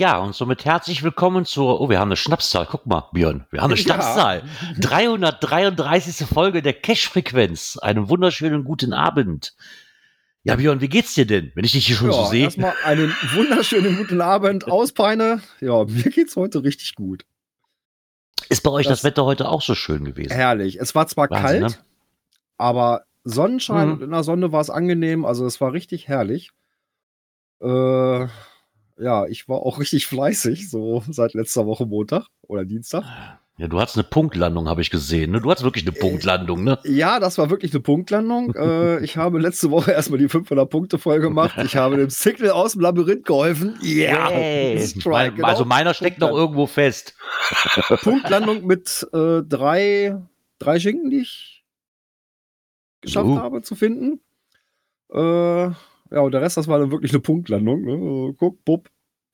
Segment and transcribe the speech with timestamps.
[0.00, 2.64] Ja, und somit herzlich willkommen zur, oh, wir haben eine Schnapszahl.
[2.64, 3.84] Guck mal, Björn, wir haben eine Ja.
[3.84, 4.42] Schnapszahl.
[4.80, 6.26] 333.
[6.26, 7.76] Folge der Cash-Frequenz.
[7.76, 9.54] Einen wunderschönen guten Abend.
[10.42, 12.44] Ja, Björn, wie geht's dir denn, wenn ich dich hier schon so Ja, sehe?
[12.44, 15.42] erstmal einen wunderschönen guten Abend aus Peine.
[15.60, 17.26] Ja, mir geht's heute richtig gut.
[18.48, 20.32] Ist bei euch das, das- Wetter heute auch so schön gewesen?
[20.32, 20.80] Herrlich.
[20.80, 21.84] Es war zwar Wahnsinn, kalt, ne?
[22.56, 23.92] aber Sonnenschein Mhm.
[23.92, 25.26] und in der Sonne war es angenehm.
[25.26, 26.52] Also es war richtig herrlich.
[27.60, 28.28] Äh,
[29.00, 33.04] ja, ich war auch richtig fleißig, so seit letzter Woche Montag oder Dienstag.
[33.60, 35.32] Ja, du hattest eine Punktlandung, habe ich gesehen.
[35.32, 35.40] Ne?
[35.42, 36.78] Du hattest wirklich eine Punktlandung, ne?
[36.84, 38.54] Ja, das war wirklich eine Punktlandung.
[38.56, 41.58] äh, ich habe letzte Woche erstmal die 500 Punkte voll gemacht.
[41.62, 43.78] Ich habe dem Signal aus dem Labyrinth geholfen.
[43.82, 44.80] Ja, Yay.
[44.86, 45.48] Strike, Mein- genau.
[45.48, 47.14] Also meiner steckt noch irgendwo fest.
[48.02, 50.16] Punktlandung mit äh, drei,
[50.58, 51.62] drei Schinken, die ich
[53.02, 53.38] geschafft Uh.
[53.40, 54.20] habe zu finden.
[55.12, 55.70] Äh,
[56.10, 57.82] ja, und der Rest, das war dann wirklich eine Punktlandung.
[57.82, 57.92] Ne?
[57.92, 58.88] Also, Guck, bupp.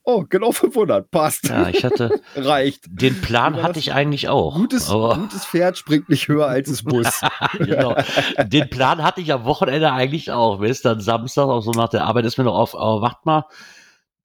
[0.05, 1.11] Oh, genau 500.
[1.11, 1.49] Passt.
[1.49, 2.85] Ja, ich hatte, Reicht.
[2.89, 4.55] den Plan hatte ich eigentlich auch.
[4.55, 7.21] Gutes, gutes Pferd springt nicht höher als das Bus.
[7.59, 7.97] genau.
[8.45, 10.61] Den Plan hatte ich am Wochenende eigentlich auch.
[10.61, 13.27] Mir ist dann Samstag auch so nach der Arbeit ist mir noch auf, aber wart
[13.27, 13.47] mal,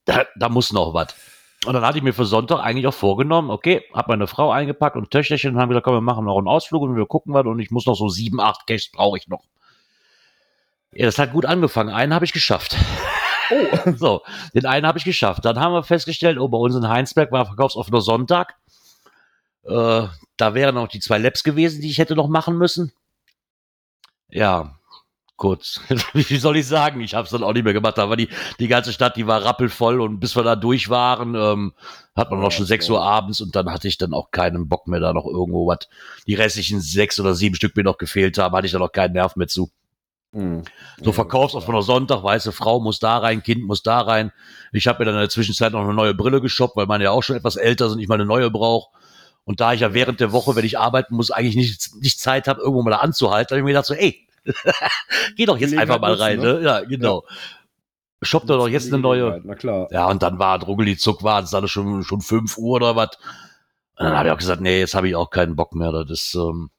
[0.05, 1.15] da, da muss noch was.
[1.65, 4.95] Und dann hatte ich mir für Sonntag eigentlich auch vorgenommen, okay, hab meine Frau eingepackt
[4.97, 7.45] und Töchterchen und haben gesagt, komm, wir machen noch einen Ausflug und wir gucken was
[7.45, 9.43] und ich muss noch so sieben, acht Caches brauche ich noch.
[10.93, 11.89] Ja, das hat gut angefangen.
[11.89, 12.75] Einen habe ich geschafft.
[13.51, 14.21] Oh, So,
[14.53, 15.45] den einen habe ich geschafft.
[15.45, 18.55] Dann haben wir festgestellt, oh, bei uns in Heinsberg war verkaufsoffener Sonntag.
[19.63, 20.07] Äh,
[20.37, 22.91] da wären noch die zwei Labs gewesen, die ich hätte noch machen müssen.
[24.29, 24.77] Ja,
[25.37, 25.81] kurz.
[26.13, 27.01] Wie soll ich sagen?
[27.01, 27.97] Ich habe es dann auch nicht mehr gemacht.
[27.97, 31.35] Da war die, die ganze Stadt, die war rappelvoll und bis wir da durch waren,
[31.35, 31.73] ähm,
[32.15, 32.93] hat man noch schon 6 so.
[32.93, 35.87] Uhr abends und dann hatte ich dann auch keinen Bock mehr, da noch irgendwo was.
[36.27, 39.13] Die restlichen sechs oder sieben Stück mir noch gefehlt haben, hatte ich dann noch keinen
[39.13, 39.71] Nerv mehr zu.
[40.33, 40.63] Hm.
[41.01, 44.31] So verkaufst auf einer Sonntag, weiße Frau muss da rein, Kind muss da rein.
[44.71, 47.11] Ich habe mir dann in der Zwischenzeit noch eine neue Brille geshoppt, weil meine ja
[47.11, 48.89] auch schon etwas älter sind, ich mal eine neue brauche.
[49.43, 52.47] Und da ich ja während der Woche, wenn ich arbeiten muss, eigentlich nicht, nicht Zeit
[52.47, 54.27] habe, irgendwo mal da anzuhalten, habe ich mir gedacht so, ey,
[55.35, 56.67] geh doch jetzt einfach mal rein, Gelegenheit ne?
[56.67, 57.25] Ja, genau.
[58.21, 59.41] Shop doch doch jetzt eine neue.
[59.43, 59.87] Na klar.
[59.91, 63.17] Ja, und dann war Druggeli Zuck, war es dann schon, schon 5 Uhr oder was.
[63.97, 65.91] Und dann habe ich auch gesagt, nee, jetzt habe ich auch keinen Bock mehr.
[65.91, 66.69] Das ist, ähm,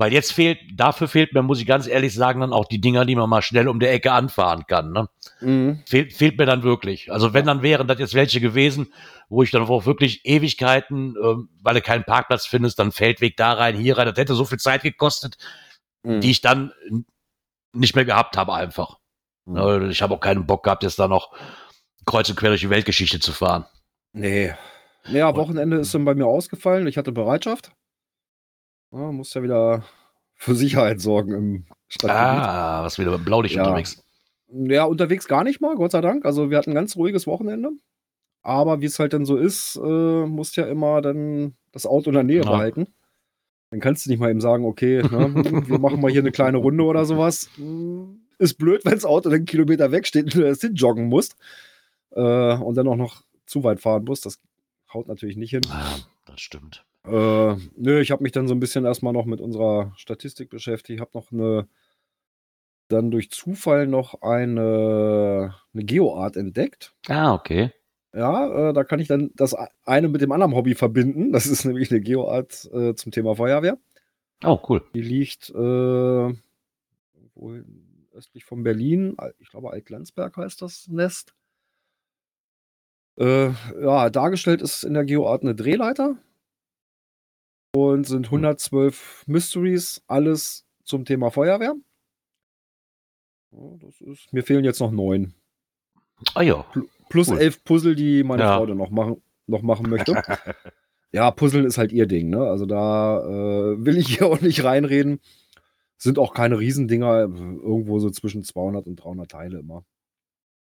[0.00, 3.04] weil jetzt fehlt, dafür fehlt mir, muss ich ganz ehrlich sagen, dann auch die Dinger,
[3.04, 4.92] die man mal schnell um der Ecke anfahren kann.
[4.92, 5.08] Ne?
[5.42, 5.82] Mhm.
[5.86, 7.12] Fehlt, fehlt mir dann wirklich.
[7.12, 8.94] Also wenn, dann wären das jetzt welche gewesen,
[9.28, 13.52] wo ich dann auch wirklich Ewigkeiten, ähm, weil du keinen Parkplatz findest, dann Feldweg da
[13.52, 14.06] rein, hier rein.
[14.06, 15.36] Das hätte so viel Zeit gekostet,
[16.02, 16.22] Mhm.
[16.22, 16.72] die ich dann
[17.74, 18.96] nicht mehr gehabt habe einfach.
[19.44, 19.90] Mhm.
[19.90, 21.36] Ich habe auch keinen Bock gehabt, jetzt da noch
[22.06, 23.66] kreuz und quer durch die Weltgeschichte zu fahren.
[24.14, 24.54] Nee.
[25.08, 26.86] Ja, Wochenende ist dann bei mir ausgefallen.
[26.86, 27.72] Ich hatte Bereitschaft.
[28.92, 29.84] Ja, muss ja wieder
[30.34, 32.44] für Sicherheit sorgen im Stadtgebiet.
[32.44, 33.64] Ah, was wieder mit Blaulicht Ja.
[33.66, 34.02] unterwegs.
[34.52, 36.24] Ja, unterwegs gar nicht mal, Gott sei Dank.
[36.24, 37.70] Also wir hatten ein ganz ruhiges Wochenende.
[38.42, 42.14] Aber wie es halt dann so ist, äh, musst ja immer dann das Auto in
[42.14, 42.50] der Nähe Ja.
[42.50, 42.88] behalten.
[43.70, 45.08] Dann kannst du nicht mal eben sagen, okay, ne,
[45.68, 47.48] wir machen mal hier eine kleine Runde oder sowas.
[47.56, 51.36] Hm, Ist blöd, wenn das Auto dann einen Kilometer wegsteht und du erst hinjoggen musst.
[52.12, 54.26] Äh, und dann auch noch zu weit fahren musst.
[54.26, 54.40] Das
[54.92, 55.60] haut natürlich nicht hin.
[55.70, 56.84] Ah, das stimmt.
[57.04, 60.96] Äh, nö, ich habe mich dann so ein bisschen erstmal noch mit unserer Statistik beschäftigt.
[60.96, 61.68] Ich habe noch eine,
[62.88, 66.94] dann durch Zufall noch eine, eine Geoart entdeckt.
[67.08, 67.72] Ah, okay.
[68.12, 71.32] Ja, äh, da kann ich dann das eine mit dem anderen Hobby verbinden.
[71.32, 73.78] Das ist nämlich eine Geoart äh, zum Thema Feuerwehr.
[74.44, 74.82] Oh, cool.
[74.94, 77.54] Die liegt äh, irgendwo
[78.12, 79.16] östlich von Berlin.
[79.38, 81.34] Ich glaube, Altlandsberg heißt das Nest.
[83.18, 86.16] Äh, ja, dargestellt ist in der Geoart eine Drehleiter.
[87.74, 91.74] Und sind 112 Mysteries, alles zum Thema Feuerwehr.
[94.00, 95.34] Ist, mir fehlen jetzt noch neun.
[96.34, 96.64] Ah ja.
[97.08, 97.38] Plus Cool.
[97.38, 98.56] elf Puzzle, die meine Ja.
[98.56, 100.14] Frau dann noch machen, noch machen möchte.
[101.12, 102.42] ja, Puzzeln ist halt ihr Ding, ne?
[102.42, 105.20] Also da äh, will ich hier auch nicht reinreden.
[105.96, 109.84] Sind auch keine Riesendinger, irgendwo so zwischen 200 und 300 Teile immer.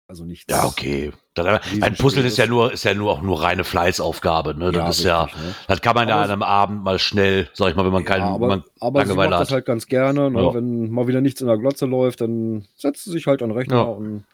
[0.07, 0.45] Also nichts.
[0.49, 1.11] Ja, okay.
[1.81, 4.53] Ein Puzzle ist ja nur, ist ja nur auch nur reine Fleißaufgabe.
[4.55, 4.71] Ne?
[4.71, 5.55] Das Ja, ist ja, richtig, ne?
[5.67, 8.21] das kann man ja an einem Abend mal schnell, sag ich mal, wenn man keinen,
[8.21, 9.51] ja, wenn aber, man aber sie macht Langeweile das hat.
[9.51, 10.29] halt ganz gerne.
[10.29, 10.43] Ne?
[10.43, 10.53] Ja.
[10.53, 13.57] Wenn mal wieder nichts in der Glotze läuft, dann setzt sie sich halt an den
[13.57, 14.25] Rechner und,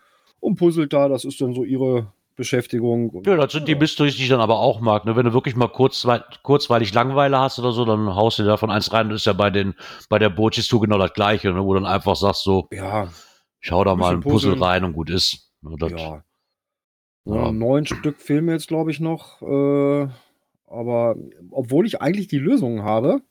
[0.41, 1.07] und puzzelt da.
[1.07, 3.23] Das ist dann so ihre Beschäftigung.
[3.25, 5.05] Ja, das sind die Mysteries, die ich dann aber auch mag.
[5.05, 5.15] Ne?
[5.15, 8.91] Wenn du wirklich mal kurzwei kurzweilig Langeweile hast oder so, dann haust du davon eins
[8.91, 9.09] rein.
[9.09, 9.75] Das ist ja bei den,
[10.09, 11.63] bei der Bochis-Tour genau das Gleiche, ne?
[11.63, 13.07] wo du dann einfach sagst so, ja,
[13.61, 15.50] ich hau da mal ein Puzzle rein und gut ist.
[15.61, 16.23] Ne, das, ja.
[17.25, 17.51] Ja.
[17.51, 19.41] Neun Stück fehlen mir jetzt, glaube ich, noch.
[19.41, 20.07] Äh,
[20.67, 21.15] aber
[21.51, 23.21] obwohl ich eigentlich die Lösungen habe,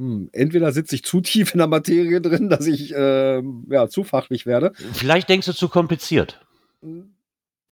[0.00, 4.04] hm, entweder sitze ich zu tief in der Materie drin, dass ich äh, ja, zu
[4.04, 4.72] fachlich werde.
[4.92, 6.40] Vielleicht denkst du zu kompliziert.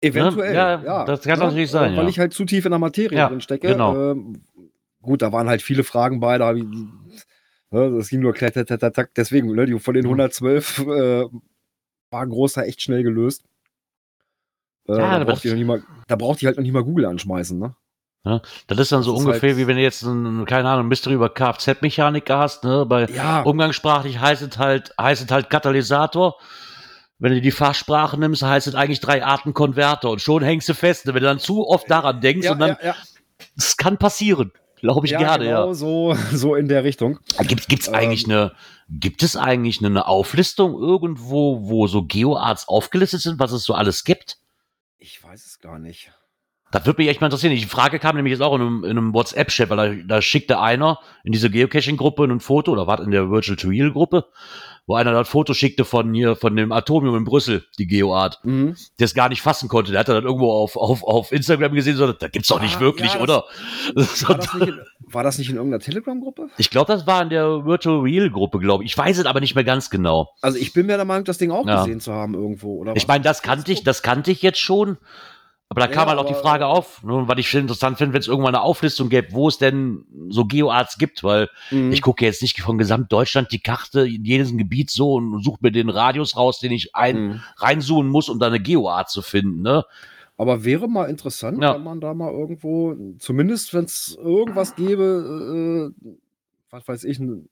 [0.00, 1.04] Eventuell, Ja, ja.
[1.04, 3.68] das kann natürlich sein, Weil ich halt zu tief in der Materie drin stecke.
[3.68, 4.12] genau.
[4.12, 4.42] Ähm,
[5.02, 8.54] gut, da waren halt viele Fragen bei, da hab ich, ne, das ging nur klack.
[9.16, 10.10] deswegen, ne, die von den Mhm.
[10.20, 11.24] 112 äh,
[12.14, 13.44] war großer echt schnell gelöst.
[14.88, 17.74] Äh, Ja, da, braucht mal, da braucht ich halt noch nicht mal Google anschmeißen, ne?
[18.68, 21.14] Das ist dann so Das ungefähr, halt- wie wenn du jetzt, ein, keine Ahnung, Mystery
[21.14, 22.64] über Kfz-Mechaniker hast.
[22.64, 22.86] Ne?
[22.86, 26.36] Bei Ja, Umgangssprachlich heißt es halt, heißt es halt Katalysator.
[27.18, 30.74] Wenn du die Fachsprache nimmst, heißt es eigentlich drei Arten Konverter und schon hängst du
[30.74, 31.06] fest.
[31.06, 32.96] Wenn du dann zu oft daran denkst ja, und dann, ja, ja,
[33.56, 34.52] das kann passieren.
[34.80, 35.74] Glaube ich ja, gerne, genau ja.
[35.74, 37.18] so, so in der Richtung.
[37.46, 38.52] Gibt, gibt's Ähm, eigentlich eine,
[38.88, 44.04] gibt es eigentlich eine Auflistung irgendwo, wo so Geoarts aufgelistet sind, was es so alles
[44.04, 44.38] gibt?
[44.98, 46.12] Ich weiß es gar nicht.
[46.70, 47.54] Das würde mich echt mal interessieren.
[47.54, 50.60] Die Frage kam nämlich jetzt auch in einem, in einem WhatsApp-Chat, weil da, da schickte
[50.60, 54.26] einer in diese Geocaching-Gruppe ein Foto, oder war in der Virtual to Real-Gruppe,
[54.86, 58.76] wo einer das Foto schickte von hier, von dem Atomium in Brüssel, die Geoart, Mhm.
[58.98, 59.92] der es gar nicht fassen konnte.
[59.92, 62.80] Der hat das irgendwo auf, auf, auf Instagram gesehen, so, da gibt's doch nicht Ah,
[62.80, 63.44] wirklich, ja, das- oder?
[64.28, 64.80] War, das nicht in,
[65.12, 66.48] war das nicht in irgendeiner Telegram-Gruppe?
[66.58, 68.90] ich glaube, das war in der Virtual Real-Gruppe, glaube ich.
[68.92, 70.30] Ich weiß es aber nicht mehr ganz genau.
[70.42, 71.84] Also ich bin mir der Meinung, das Ding auch Ja.
[71.84, 72.78] gesehen zu haben irgendwo.
[72.78, 74.98] Oder Ich meine, das kannte ich, das kannte ich jetzt schon.
[75.76, 78.20] Aber da Ja, kam halt auch die Frage auf, ne, was ich interessant finde, wenn
[78.20, 81.92] es irgendwann eine Auflistung gäbe, wo es denn so Geoarts gibt, weil Mhm.
[81.92, 85.72] ich gucke jetzt nicht von Gesamtdeutschland die Karte in jedes Gebiet so und suche mir
[85.72, 87.40] den Radius raus, den ich ein, Mhm.
[87.56, 89.62] reinzoomen muss, um da eine Geoart zu finden.
[89.62, 89.84] Ne?
[90.36, 91.74] Aber wäre mal interessant, Ja.
[91.74, 96.10] wenn man da mal irgendwo, zumindest wenn es irgendwas gäbe, äh,
[96.70, 97.42] was weiß ich, eine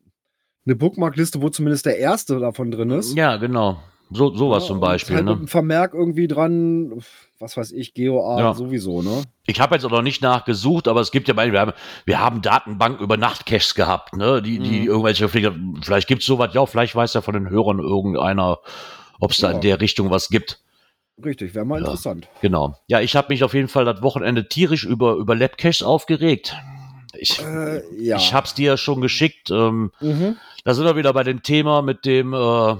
[0.64, 3.16] ne Bookmarkliste, wo zumindest der erste davon drin ist.
[3.16, 3.82] Ja, genau.
[4.10, 5.16] So, sowas Ja, zum Beispiel.
[5.16, 5.32] Halt Ne?
[5.32, 7.00] einem Vermerk irgendwie dran,
[7.42, 8.54] was weiß ich, GeoArt Ja.
[8.54, 9.22] sowieso, ne?
[9.46, 11.72] Ich habe jetzt auch noch nicht nachgesucht, aber es gibt ja, wir haben,
[12.06, 14.40] wir haben Datenbanken über Nachtcaches gehabt, ne?
[14.40, 14.86] die, die Mhm.
[14.86, 18.60] irgendwelche, vielleicht, vielleicht gibt's sowas, ja, vielleicht weiß ja von den Hörern irgendeiner,
[19.20, 19.54] ob es da Ja.
[19.56, 20.60] in der Richtung was gibt.
[21.22, 21.84] Richtig, wäre mal Ja.
[21.86, 22.28] interessant.
[22.40, 22.76] Genau.
[22.86, 26.56] Ja, ich habe mich auf jeden Fall das Wochenende tierisch über, über Labcaches aufgeregt.
[27.14, 28.16] Ich, Äh, ja.
[28.16, 29.50] ich hab's dir ja schon geschickt.
[29.50, 30.36] Ähm, Mhm.
[30.64, 32.76] da sind wir wieder bei dem Thema mit dem, äh,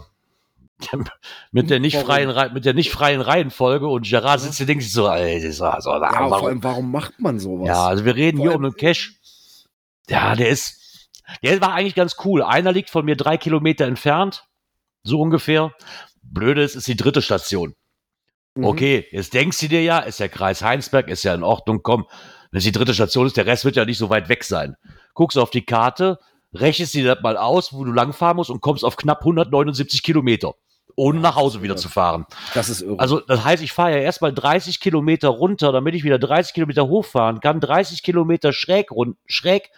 [1.52, 4.82] mit der nicht freien, Rei- mit der nicht freien Reihenfolge und Gerard sitzt hier, denkt
[4.82, 7.68] sich so, ey, das war so, Ja, vor warum, allem, warum macht man sowas?
[7.68, 9.10] ja, also wir reden Vor hier um einen Cache.
[10.08, 11.08] Ja, der ist,
[11.42, 12.42] der war eigentlich ganz cool.
[12.42, 14.44] Einer liegt von mir drei Kilometer entfernt,
[15.04, 15.72] so ungefähr.
[16.22, 17.74] Blöde ist, ist die dritte Station.
[18.54, 18.64] Mhm.
[18.64, 22.06] Okay, jetzt denkst du dir ja, ist ja Kreis Heinsberg, ist ja in Ordnung, komm,
[22.50, 24.76] wenn es die dritte Station ist, der Rest wird ja nicht so weit weg sein.
[25.14, 26.18] Guckst auf die Karte,
[26.52, 30.54] rechnest dir das mal aus, wo du langfahren musst und kommst auf knapp 179 Kilometer,
[30.96, 32.26] ohne nach Hause wieder zu fahren.
[32.54, 32.98] Das ist irre.
[32.98, 36.86] Also das heißt, ich fahre ja erstmal 30 Kilometer runter, damit ich wieder 30 Kilometer
[36.86, 39.70] hochfahren kann, 30 Kilometer schräg, rund, schräg,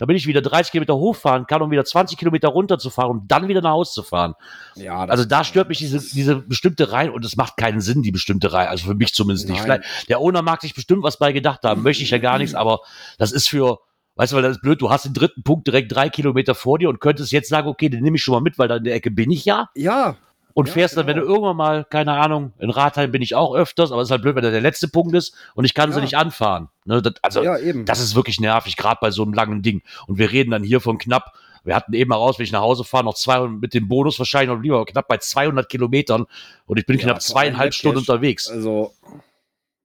[0.00, 3.60] damit ich wieder 30 Kilometer hochfahren kann, um wieder 20 Kilometer runterzufahren, um dann wieder
[3.60, 4.34] nach Hause zu fahren.
[4.74, 8.10] ja, Also da stört mich diese, diese bestimmte Reihe und es macht keinen Sinn, die
[8.10, 8.70] bestimmte Reihe.
[8.70, 9.60] Also für mich zumindest nicht.
[9.60, 12.54] Vielleicht, der Owner mag sich bestimmt was bei gedacht haben, möchte ich ja gar nichts,
[12.54, 12.80] aber
[13.18, 13.78] das ist für,
[14.16, 16.78] weißt du, weil das ist blöd, du hast den dritten Punkt direkt drei Kilometer vor
[16.78, 18.84] dir und könntest jetzt sagen, okay, den nehme ich schon mal mit, weil da in
[18.84, 19.68] der Ecke bin ich ja.
[19.74, 20.16] ja,
[20.60, 21.34] Und Ja, fährst dann, wenn du genau.
[21.34, 24.34] irgendwann mal, keine Ahnung, in Ratheim bin ich auch öfters, aber es ist halt blöd,
[24.36, 26.04] wenn das der letzte Punkt ist und ich kann sie Ja.
[26.04, 26.68] nicht anfahren.
[26.84, 29.82] Ne, das, also, ja, das ist wirklich nervig, gerade bei so einem langen Ding.
[30.06, 31.32] Und wir reden dann hier von knapp,
[31.64, 34.18] wir hatten eben mal raus, wenn ich nach Hause fahre, noch 200, mit dem Bonus
[34.18, 36.26] wahrscheinlich noch lieber knapp bei 200 Kilometern
[36.66, 37.74] und ich bin knapp zweieinhalb.
[37.74, 38.48] Stunden unterwegs.
[38.48, 38.92] also,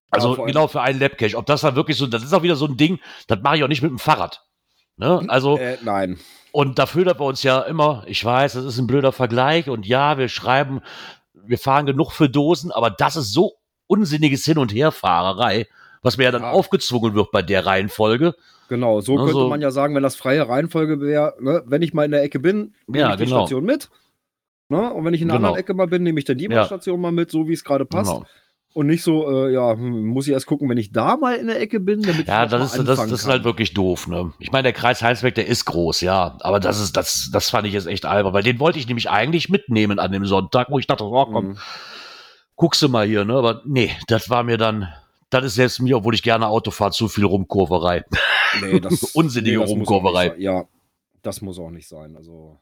[0.10, 1.36] Also genau für einen Labcache.
[1.38, 3.64] Ob das dann wirklich so, das ist auch wieder so ein Ding, das mache ich
[3.64, 4.44] auch nicht mit dem Fahrrad.
[4.98, 5.24] Ne?
[5.28, 6.20] Also, äh, nein.
[6.56, 9.86] Und dafür, dass wir uns ja immer, ich weiß, das ist ein blöder Vergleich und
[9.86, 10.80] ja, wir schreiben,
[11.34, 13.56] wir fahren genug für Dosen, aber das ist so
[13.88, 15.68] unsinniges Hin- und Herfahrerei,
[16.02, 16.52] was mir ja dann Ja.
[16.52, 18.36] aufgezwungen wird bei der Reihenfolge.
[18.70, 21.94] Genau, so Also- könnte man ja sagen, wenn das freie Reihenfolge wäre, ne, wenn ich
[21.94, 23.42] mal in der Ecke bin, nehme Ja, ich die genau.
[23.42, 23.90] Station mit.
[24.70, 25.50] Ne, und wenn ich in der Genau.
[25.50, 26.66] anderen Ecke mal bin, nehme ich dann die Ja.
[26.66, 28.12] Station mal mit, so wie es gerade passt.
[28.14, 28.26] Genau.
[28.76, 31.48] Und nicht so, äh, ja, hm, muss ich erst gucken, wenn ich da mal in
[31.48, 34.34] der Ecke bin, damit Ja, ich das ist, das, das ist halt wirklich doof, ne?
[34.38, 36.38] Ich meine, der Kreis Heinsberg, der ist groß, ja.
[36.42, 39.10] Aber das ist, das, das fand ich jetzt echt albern, weil den wollte ich nämlich
[39.10, 41.58] eigentlich mitnehmen an dem Sonntag, wo ich dachte, oh komm, Mhm.
[42.58, 43.36] guckst du mal hier, ne?
[43.36, 44.90] Aber nee, das war mir dann,
[45.30, 48.04] das ist selbst mir, obwohl ich gerne Auto fahre, zu viel Rumkurverei.
[48.62, 50.36] Nee, das, Unsinnige das muss auch Rumkurverei.
[50.38, 50.66] Ja,
[51.22, 52.18] das muss auch nicht sein.
[52.18, 52.60] Also,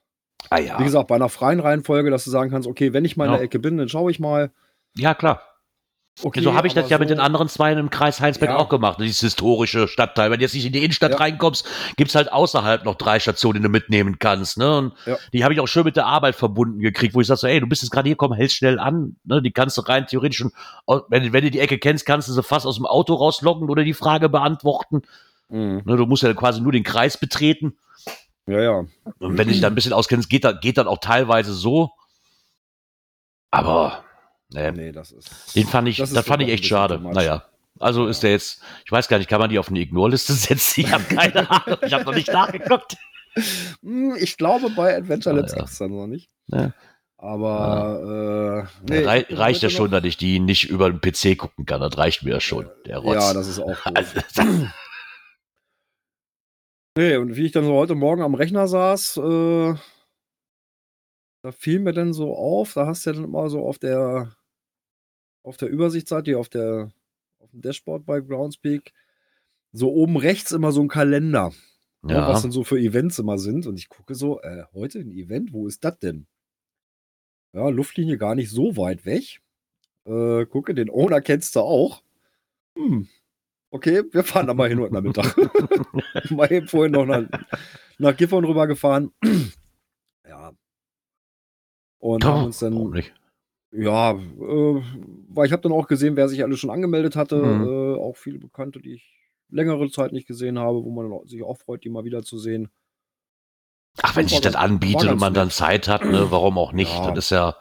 [0.51, 0.79] Ah ja.
[0.79, 3.31] wie gesagt, bei einer freien Reihenfolge, dass du sagen kannst, okay, wenn ich mal in
[3.31, 3.37] Ja.
[3.37, 4.51] der Ecke bin, dann schaue ich mal.
[4.95, 5.41] ja, klar.
[6.21, 8.57] Okay, so habe ich das ja mit so- den anderen zwei im Kreis Heinsberg Ja.
[8.57, 8.99] auch gemacht.
[9.01, 10.29] Dieses historische Stadtteil.
[10.29, 11.17] Wenn du jetzt nicht in die Innenstadt Ja.
[11.17, 11.67] reinkommst,
[11.97, 14.57] gibt's halt außerhalb noch drei Stationen, die du mitnehmen kannst.
[14.59, 14.77] Ne?
[14.77, 15.17] Und Ja.
[15.33, 17.59] die habe ich auch schön mit der Arbeit verbunden gekriegt, wo ich sage so, ey,
[17.59, 19.15] du bist jetzt gerade hier, komm, hältst schnell an.
[19.23, 19.41] Ne?
[19.41, 20.51] Die kannst du rein theoretisch schon,
[21.09, 23.67] wenn, du- wenn du die Ecke kennst, kannst du sie fast aus dem Auto rauslocken
[23.69, 25.01] oder die Frage beantworten.
[25.49, 25.81] Mhm.
[25.83, 25.97] Ne?
[25.97, 27.75] Du musst ja quasi nur den Kreis betreten.
[28.45, 28.77] Ja, ja.
[29.19, 31.89] Und wenn du dich dann ein bisschen auskennst, geht, da, geht dann auch teilweise so.
[33.51, 34.03] Aber,
[34.53, 35.55] ne, Nee, das ist.
[35.55, 36.99] den fand ich, das das, fand ich echt schade.
[36.99, 37.43] Naja.
[37.79, 40.81] Also ist der jetzt, ich weiß gar nicht, kann man die auf eine Ignore-Liste setzen?
[40.81, 41.79] Ich habe keine Ahnung.
[41.85, 42.95] Ich habe noch nicht nachgeguckt.
[43.81, 45.57] Hm, Ich glaube, bei Adventure Ah, Labs ja.
[45.59, 46.29] gibt es dann noch nicht.
[46.47, 46.71] Ja.
[47.17, 50.99] Aber äh, nee, Rei ich hab reicht ja schon, dass ich die nicht über den
[50.99, 51.79] PC gucken kann.
[51.81, 53.15] Das reicht mir ja schon, der Rotz.
[53.15, 53.81] Ja, das ist auch doof.
[53.95, 54.21] also,
[56.97, 59.73] Nee, und wie ich dann so heute Morgen am Rechner saß, äh,
[61.43, 64.35] da fiel mir dann so auf, da hast du ja dann immer so auf der
[65.43, 66.91] auf der Übersichtsseite, auf der
[67.39, 68.93] auf dem Dashboard bei Groundspeak,
[69.73, 71.51] so oben rechts immer so ein Kalender,
[72.01, 72.27] ne, ja.
[72.27, 73.67] was dann so für Events immer sind.
[73.67, 76.27] Und ich gucke so, äh, heute ein Event, wo ist das denn?
[77.53, 79.41] Ja, Luftlinie gar nicht so weit weg.
[80.05, 82.03] Äh, gucke, den Owner kennst du auch.
[82.77, 83.07] Hm.
[83.69, 85.35] Okay, wir fahren da mal hin heute Nachmittag.
[86.31, 87.27] mal eben vorhin noch nach,
[87.97, 89.11] nach Gifhorn rübergefahren.
[90.27, 90.53] ja.
[91.99, 93.13] Und haben uns Warum dann, nicht?
[93.75, 94.81] Ja, äh,
[95.29, 97.37] weil ich habe dann auch gesehen, wer sich alle schon angemeldet hatte.
[97.37, 97.67] Mhm.
[97.67, 99.13] Äh, auch viele Bekannte, die ich
[99.49, 102.37] längere Zeit nicht gesehen habe, wo man dann sich auch freut, die mal wieder zu
[102.37, 102.69] sehen.
[104.01, 105.55] Ach, wenn sich das anbietet und man dann nett.
[105.55, 106.91] Zeit hat, ne, warum auch nicht?
[106.91, 107.11] Ja.
[107.11, 107.55] Das ist ja,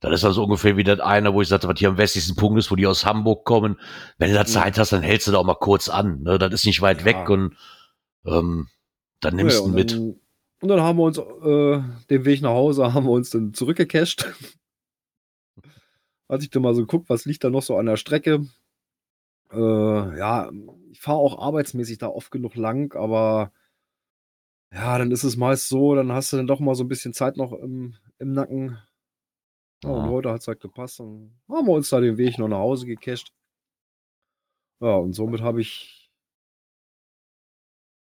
[0.00, 2.58] das ist also ungefähr wie das eine, wo ich sagte, was hier am westlichsten Punkt
[2.58, 3.78] ist, wo die aus Hamburg kommen.
[4.16, 4.46] Wenn du da Ja.
[4.46, 6.22] Zeit hast, dann hältst du da auch mal kurz an.
[6.22, 6.38] Ne?
[6.38, 7.04] Das ist nicht weit Ja.
[7.04, 7.56] weg und
[8.24, 8.68] ähm,
[9.20, 9.92] dann nimmst du mit.
[9.92, 10.16] Dann,
[10.62, 14.26] und dann haben wir uns äh, den Weg nach Hause, haben wir uns dann zurückgecached.
[16.30, 18.46] Als ich dann mal so geguckt, was liegt da noch so an der Strecke.
[19.50, 19.58] Äh,
[20.18, 20.48] ja,
[20.92, 23.50] ich fahre auch arbeitsmäßig da oft genug lang, aber
[24.72, 27.12] ja, dann ist es meist so, dann hast du dann doch mal so ein bisschen
[27.12, 28.78] Zeit noch im, im Nacken.
[29.82, 31.00] Ja, und heute hat es halt gepasst.
[31.00, 33.32] Dann haben wir uns da den Weg noch nach Hause gecached.
[34.80, 35.99] Ja, und somit habe ich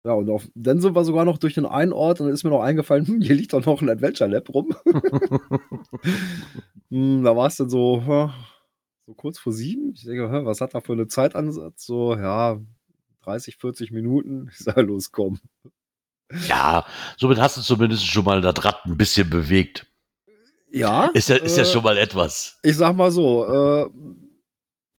[0.09, 2.43] ja, und auf, dann sind wir sogar noch durch den einen Ort und dann ist
[2.43, 4.75] mir noch eingefallen, hm, hier liegt doch noch ein Adventure Lab rum.
[6.89, 8.33] hm, da war es dann so, ja,
[9.05, 9.93] so kurz vor sieben.
[9.93, 11.85] Ich denke, hä, was hat da für eine Zeitansatz?
[11.85, 12.59] So, ja,
[13.23, 14.49] 30, 40 Minuten.
[14.51, 15.39] Ich sage, los, komm.
[16.47, 16.87] Ja,
[17.17, 19.85] somit hast du zumindest schon mal das Rad ein bisschen bewegt.
[20.71, 21.05] Ja.
[21.13, 22.57] Ist ja, ist ja äh, schon mal etwas.
[22.63, 23.89] Ich sag mal so, äh,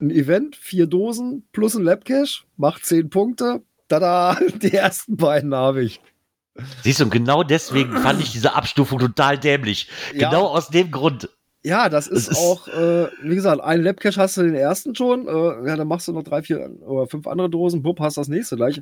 [0.01, 3.65] ein Event, vier Dosen plus ein Labcache, macht zehn Punkte.
[3.91, 6.01] Tada, die ersten beiden habe ich.
[6.83, 9.89] Siehst du, und genau deswegen fand ich diese Abstufung total dämlich.
[10.15, 10.31] Ja.
[10.31, 11.29] Genau aus dem Grund.
[11.63, 15.29] Ja, das ist, ist- auch, äh, wie gesagt, ein Labcache hast du den ersten schon,
[15.29, 18.29] äh, ja, dann machst du noch drei, vier oder fünf andere Dosen, bupp, hast das
[18.29, 18.81] nächste gleich.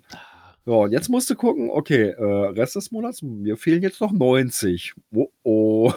[0.64, 4.12] Ja, und jetzt musst du gucken, okay, äh, Rest des Monats, mir fehlen jetzt noch
[4.12, 4.94] 90.
[5.14, 5.92] Oh, oh.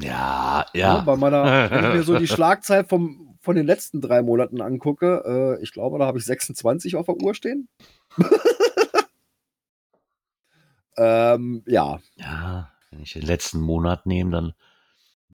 [0.00, 1.00] Ja, Ja, ja.
[1.00, 5.56] bei meiner, wenn ich mir so die Schlagzeit vom, von den letzten drei Monaten angucke,
[5.58, 7.68] äh, ich glaube, da habe ich 26 auf der Uhr stehen.
[10.96, 14.54] Ähm, ja, Ja, wenn ich den letzten Monat nehme, dann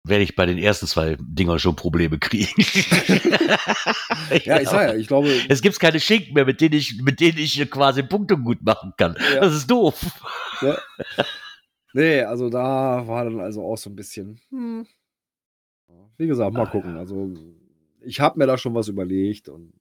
[0.05, 2.51] werde ich bei den ersten zwei Dingern schon Probleme kriegen.
[4.45, 7.21] ja, ich sage ja, ich glaube, Es gibt keine Schinken mehr, mit denen ich, mit
[7.21, 9.17] denen ich quasi Punkte gut machen kann.
[9.35, 9.41] Ja.
[9.41, 10.01] Das ist doof.
[10.61, 10.77] Ja.
[11.93, 14.41] Nee, also da war dann also auch so ein bisschen.
[14.51, 14.87] Hm.
[16.17, 16.97] Wie gesagt, mal Ah, gucken.
[16.97, 17.31] Also
[18.01, 19.73] ich habe mir da schon was überlegt und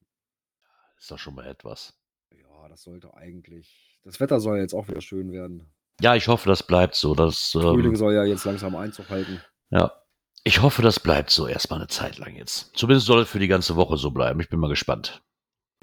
[1.00, 1.93] Ist doch schon mal etwas.
[2.61, 3.97] Ja, das sollte eigentlich.
[4.03, 5.71] Das Wetter soll jetzt auch wieder schön werden.
[5.99, 7.13] Ja, ich hoffe, das bleibt so.
[7.15, 9.41] Das, Frühling ähm, soll ja jetzt langsam Einzug halten.
[9.69, 9.91] ja.
[10.43, 12.75] Ich hoffe, das bleibt so erstmal eine Zeit lang jetzt.
[12.75, 14.39] Zumindest soll es für die ganze Woche so bleiben.
[14.39, 15.21] Ich bin mal gespannt.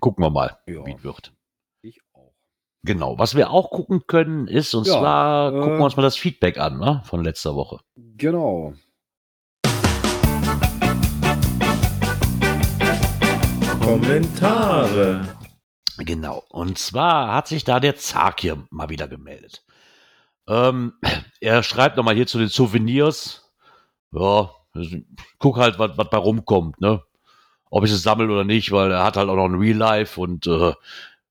[0.01, 0.85] Gucken wir mal, Ja.
[0.85, 1.33] wie es wird.
[1.81, 2.35] Ich auch.
[2.83, 3.17] Genau.
[3.21, 6.17] Was wir auch gucken können, ist, und Ja, zwar äh, gucken wir uns mal das
[6.17, 7.03] Feedback an, ne?
[7.05, 7.79] Von letzter Woche.
[7.95, 8.75] Genau.
[13.89, 15.27] Kommentare.
[15.99, 16.45] Genau.
[16.49, 19.65] Und zwar hat sich da der Zark hier mal wieder gemeldet.
[20.47, 20.95] Ähm,
[21.41, 23.51] er schreibt nochmal hier zu den Souvenirs.
[24.13, 24.97] Ja, also,
[25.39, 27.03] guck halt, was was bei rumkommt, ne?
[27.71, 30.19] Ob ich es sammle oder nicht, weil er hat halt auch noch ein Real Life
[30.19, 30.73] und äh,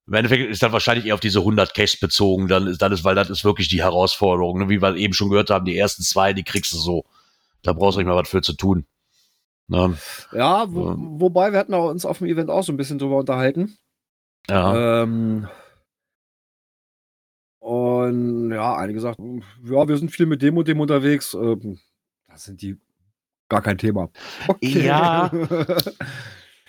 [0.07, 2.47] im Endeffekt ist das wahrscheinlich eher auf diese 100 Cash bezogen.
[2.47, 4.59] Dann ist, dann ist, weil das ist wirklich die Herausforderung.
[4.59, 4.69] Ne?
[4.69, 7.05] Wie wir eben schon gehört haben, die ersten zwei, die kriegst du so.
[7.63, 8.86] Da brauchst du nicht mal was für zu tun.
[9.67, 9.97] Ne?
[10.31, 13.17] Ja, wo, wobei wir hatten auch uns auf dem Event auch so ein bisschen drüber
[13.17, 13.77] unterhalten.
[14.49, 15.03] Ja.
[15.03, 15.47] Ähm,
[17.59, 21.33] und ja, einige sagten, ja, wir sind viel mit dem und dem unterwegs.
[21.33, 21.79] Ähm,
[22.27, 22.77] das sind die
[23.49, 24.09] gar kein Thema.
[24.47, 24.85] Okay.
[24.85, 25.31] Ja.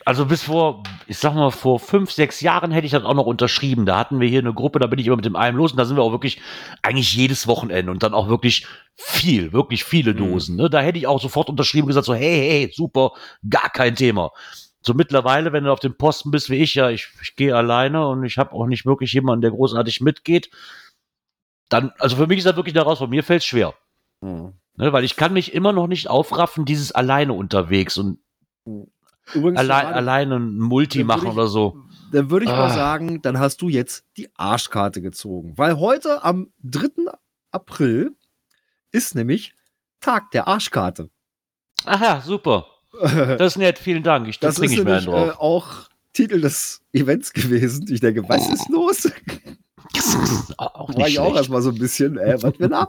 [0.05, 3.27] Also bis vor, ich sag mal, vor fünf, sechs Jahren hätte ich das auch noch
[3.27, 3.85] unterschrieben.
[3.85, 5.77] Da hatten wir hier eine Gruppe, da bin ich immer mit dem einen los und
[5.77, 6.41] da sind wir auch wirklich
[6.81, 10.17] eigentlich jedes Wochenende und dann auch wirklich viel, wirklich viele Mhm.
[10.17, 10.57] Dosen.
[10.57, 10.71] Ne?
[10.71, 13.13] Da hätte ich auch sofort unterschrieben und gesagt, so, hey, hey, super,
[13.51, 14.31] gar kein Thema.
[14.81, 18.07] So mittlerweile, wenn du auf dem Posten bist wie ich, ja, ich, ich gehe alleine
[18.07, 20.51] und ich habe auch nicht wirklich jemanden, der großartig mitgeht,
[21.69, 23.11] dann, also für mich ist das wirklich eine Herausforderung.
[23.17, 23.75] Mir fällt schwer.
[24.25, 24.53] Hm.
[24.77, 24.93] Ne?
[24.93, 28.21] Weil ich kann mich immer noch nicht aufraffen, dieses alleine unterwegs und
[29.35, 31.83] Übrigens, allein, gerade- alleine ein Multi machen ich- oder so.
[32.13, 32.71] Dann würde ich mal Ah.
[32.75, 35.59] sagen, dann hast du jetzt die Arschkarte gezogen.
[35.59, 37.11] Weil heute am 3.
[37.51, 38.17] April
[38.93, 39.53] ist nämlich
[40.01, 41.11] Tag der Arschkarte.
[41.85, 42.67] Aha, super.
[43.39, 44.29] Das ist nett, vielen Dank.
[44.29, 45.41] Ich, da Das trinke ist ich mir einen nämlich äh, drauf.
[45.41, 47.87] auch Titel des Events gewesen.
[47.91, 49.09] Ich denke, was ist los?
[50.57, 51.37] auch War ich auch schlecht.
[51.37, 52.89] erstmal so ein bisschen, äh, was wir da?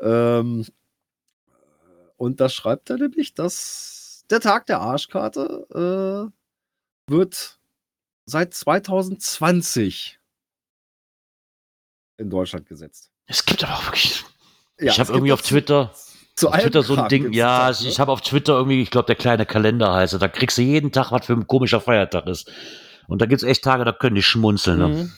[0.00, 0.66] ähm,
[2.16, 6.30] und da schreibt er nämlich, dass der Tag der Arschkarte
[7.08, 7.58] äh, wird
[8.26, 10.18] seit 2020
[12.18, 13.10] in Deutschland gesetzt.
[13.26, 14.24] Es gibt aber auch wirklich.
[14.78, 15.92] Ja, ich habe irgendwie auf Twitter,
[16.40, 17.32] zu auf Twitter so ein allem Ding.
[17.32, 20.20] Ja, ich, das, ich habe auf Twitter irgendwie, ich glaube, der kleine Kalender heißt.
[20.20, 22.50] Da kriegst du jeden Tag, was für ein komischer Feiertag ist.
[23.06, 24.78] Und da gibt's echt Tage, da können die schmunzeln.
[24.78, 24.88] ne?
[24.88, 24.94] Ne?
[25.04, 25.12] Mhm.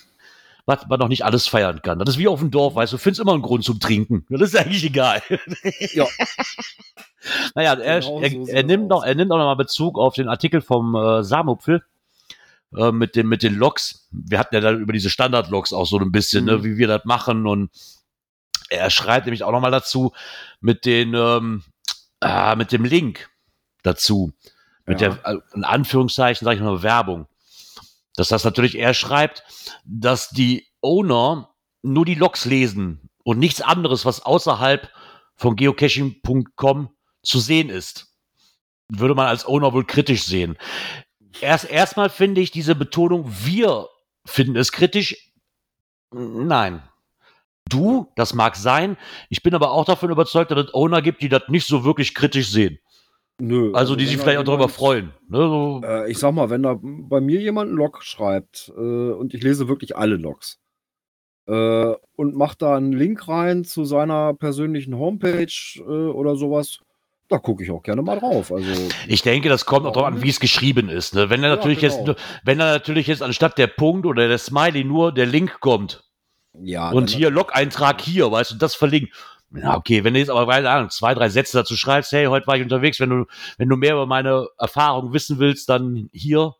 [0.64, 1.98] Was man noch nicht alles feiern kann.
[1.98, 4.24] Das ist wie auf dem Dorf, weißt du, findest immer einen Grund zum Trinken.
[4.30, 5.20] Das ist eigentlich egal.
[5.92, 6.06] Ja.
[7.54, 10.14] Naja, er, Genau er, so er, nimmt noch, er nimmt auch noch mal Bezug auf
[10.14, 11.82] den Artikel vom äh, Samupfel
[12.76, 14.08] äh, mit, dem, mit den Loks.
[14.10, 16.64] Wir hatten ja dann über diese Standard-Loks auch so ein bisschen, ne, Mhm.
[16.64, 17.46] wie wir das machen.
[17.46, 17.70] Und
[18.72, 20.12] er schreibt nämlich auch noch mal dazu
[20.60, 21.64] mit, den, ähm,
[22.20, 23.30] ah, mit dem Link
[23.82, 24.32] dazu.
[24.86, 25.10] Mit Ja.
[25.10, 27.26] der, äh, in Anführungszeichen, sage ich mal, Werbung.
[28.16, 29.44] Dass das natürlich er schreibt,
[29.84, 34.90] dass die Owner nur die Logs lesen und nichts anderes, was außerhalb
[35.36, 36.90] von geocaching.com
[37.22, 38.08] zu sehen ist.
[38.88, 40.58] Würde man als Owner wohl kritisch sehen.
[41.40, 43.88] Erst erstmal finde ich diese Betonung, wir
[44.26, 45.32] finden es kritisch.
[46.12, 46.82] Nein.
[47.68, 48.96] Du, das mag sein.
[49.30, 52.14] Ich bin aber auch davon überzeugt, dass es Owner gibt, die das nicht so wirklich
[52.14, 52.78] kritisch sehen.
[53.40, 55.12] Nö, Also, die wenn sich vielleicht auch darüber freuen.
[55.28, 58.80] Ne, so, Äh, ich sag mal, wenn da bei mir jemand einen Log schreibt äh,
[58.80, 60.60] und ich lese wirklich alle Logs
[61.46, 65.46] äh, und macht da einen Link rein zu seiner persönlichen Homepage
[65.78, 66.80] äh, oder sowas,
[67.28, 68.52] da gucke ich auch gerne mal drauf.
[68.52, 68.70] Also
[69.08, 71.14] Ich denke, das kommt auch darauf an, wie es geschrieben ist.
[71.14, 71.30] Ne?
[71.30, 72.08] Wenn er Ja, natürlich genau.
[72.08, 76.04] jetzt, wenn er natürlich jetzt anstatt der Punkt oder der Smiley nur der Link kommt
[76.54, 79.12] ja, und hier Log-Eintrag hier, weißt du, das verlinken.
[79.54, 82.46] Ja, okay, wenn du jetzt aber keine Ahnung, zwei, drei Sätze dazu schreibst, hey, heute
[82.46, 83.26] war ich unterwegs, wenn du,
[83.58, 86.54] wenn du mehr über meine Erfahrung wissen willst, dann hier,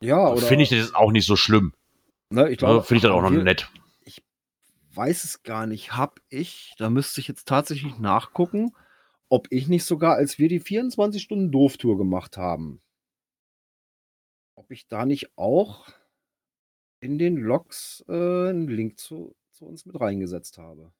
[0.00, 1.72] ja, oder, finde ich das auch nicht so schlimm.
[2.30, 3.68] ne, ich Ja, glaube, finde ich das auch noch wir- nett.
[4.94, 5.96] weiß es gar nicht.
[5.96, 8.72] Hab ich, da müsste ich jetzt tatsächlich nachgucken,
[9.28, 12.80] ob ich nicht sogar, als wir die 24-Stunden-Doof-Tour gemacht haben,
[14.56, 15.86] ob ich da nicht auch
[17.00, 20.92] in den Logs äh, einen Link zu, zu uns mit reingesetzt habe.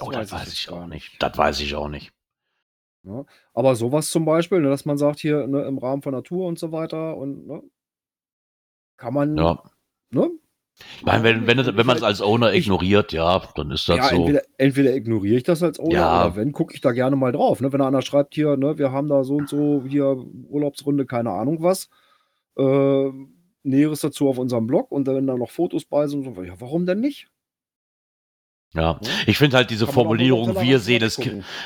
[0.00, 1.22] Oh, das weiß jetzt ich gar auch nicht.
[1.22, 2.12] Das weiß ich auch nicht.
[3.52, 6.58] Aber sowas zum Beispiel, ne, dass man sagt, hier ne, im Rahmen von Natur und
[6.58, 7.62] so weiter und ne,
[8.96, 9.62] kann man, Ja.
[10.10, 10.30] ne?
[10.96, 13.88] Ich meine, wenn, wenn, wenn man es Vielleicht- als Owner ich- ignoriert, ja, dann ist
[13.88, 14.16] das Ja, so.
[14.16, 16.26] entweder, entweder ignoriere ich das als Owner Ja.
[16.26, 17.60] oder wenn, gucke ich da gerne mal drauf.
[17.60, 17.72] Ne?
[17.72, 20.16] Wenn einer schreibt hier, ne, wir haben da so und so hier
[20.48, 21.90] Urlaubsrunde, keine Ahnung was.
[22.56, 23.10] Äh,
[23.64, 26.86] Näheres dazu auf unserem Blog und wenn da noch Fotos bei sind, so, ja, warum
[26.86, 27.28] denn nicht?
[28.74, 29.10] Ja, Ja.
[29.26, 31.20] ich finde halt diese Kann Formulierung, wir sehen es,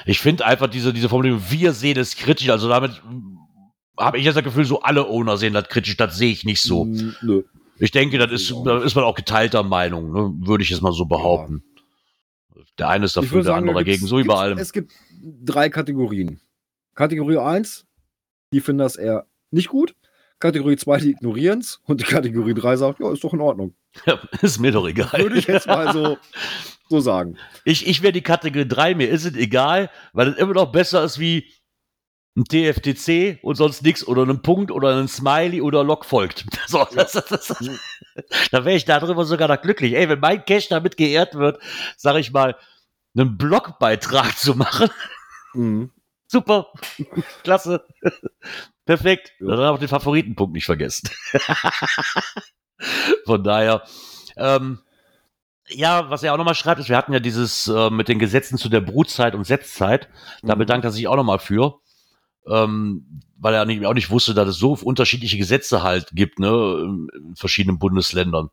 [0.07, 3.01] ich finde einfach diese, diese Formulierung, wir sehen es kritisch, also damit
[3.99, 6.61] habe ich jetzt das Gefühl, so alle Owner sehen das kritisch, das sehe ich nicht
[6.61, 6.85] so.
[6.85, 7.43] Mm, Nö.
[7.79, 10.47] Ich denke, das ist, da ist man auch geteilter Meinung, ne?
[10.47, 11.63] würde ich jetzt mal so behaupten.
[12.79, 14.59] Der eine ist dafür, der sagen, andere da dagegen, so wie bei gibt's- allem.
[14.59, 16.41] Es gibt drei Kategorien.
[16.95, 17.87] Kategorie 1,
[18.53, 19.95] die finden das eher nicht gut.
[20.39, 21.81] Kategorie 2, die ignorieren es.
[21.85, 23.75] Und die Kategorie 3 sagt, ja, ist doch in Ordnung.
[24.43, 25.13] ist mir doch egal.
[25.15, 26.19] Würde ich jetzt mal so,
[26.89, 27.37] so sagen.
[27.65, 31.05] Ich, ich wäre die Kategorie 3, mir ist es egal, weil es immer noch besser
[31.05, 31.51] ist wie
[32.37, 36.45] ein TFTC und sonst nichts oder einen Punkt oder ein Smiley oder Log folgt.
[36.67, 37.55] So, das, das, das,
[38.51, 39.95] da wäre ich darüber sogar noch glücklich.
[39.95, 41.63] Ey, wenn mein Cash damit geehrt wird,
[41.97, 42.57] sage ich mal,
[43.17, 44.91] einen Blogbeitrag zu machen,
[45.57, 45.91] Mhm.
[46.27, 46.69] Super,
[47.43, 47.85] klasse,
[48.85, 49.33] perfekt.
[49.41, 49.57] Ja.
[49.57, 51.09] Dann auch den Favoritenpunkt nicht vergessen.
[53.25, 53.83] Von daher,
[54.37, 54.81] ähm,
[55.69, 58.59] ja, was er auch nochmal schreibt, ist, wir hatten ja dieses äh, mit den Gesetzen
[58.59, 60.09] zu der Brutzeit und Setzzeit.
[60.43, 60.59] Da Mhm.
[60.61, 61.81] bedankt er sich auch nochmal für.
[62.49, 66.49] ähm, weil er nicht, auch nicht wusste, dass es so unterschiedliche Gesetze halt gibt, ne,
[67.17, 68.51] in verschiedenen Bundesländern.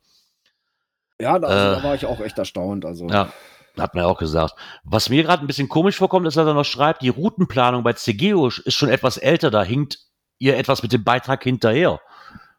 [1.21, 2.85] Ja, da, also, Äh, da war ich auch echt erstaunt.
[2.85, 3.31] Also, Ja,
[3.77, 4.55] hat man ja auch gesagt.
[4.83, 7.93] Was mir gerade ein bisschen komisch vorkommt, ist, dass er noch schreibt, die Routenplanung bei
[7.93, 9.99] CGO ist schon etwas älter, da hinkt
[10.39, 11.99] ihr etwas mit dem Beitrag hinterher.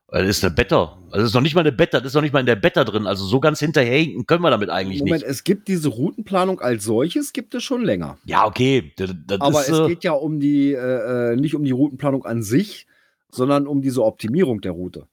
[0.09, 0.97] Das ist eine Beta.
[1.07, 2.57] Also das ist noch nicht mal eine Beta, das ist noch nicht mal in der
[2.57, 3.07] Beta drin.
[3.07, 5.31] Also so ganz hinterherhinken können wir damit eigentlich Moment, nicht.
[5.31, 8.19] es gibt diese Routenplanung als solches, gibt es schon länger.
[8.25, 8.93] Ja, okay.
[8.97, 11.73] Das, das Aber ist, es äh, geht ja um die, äh, äh, nicht um die
[11.73, 12.87] Routenplanung an sich,
[13.31, 15.09] sondern um diese Optimierung der Route.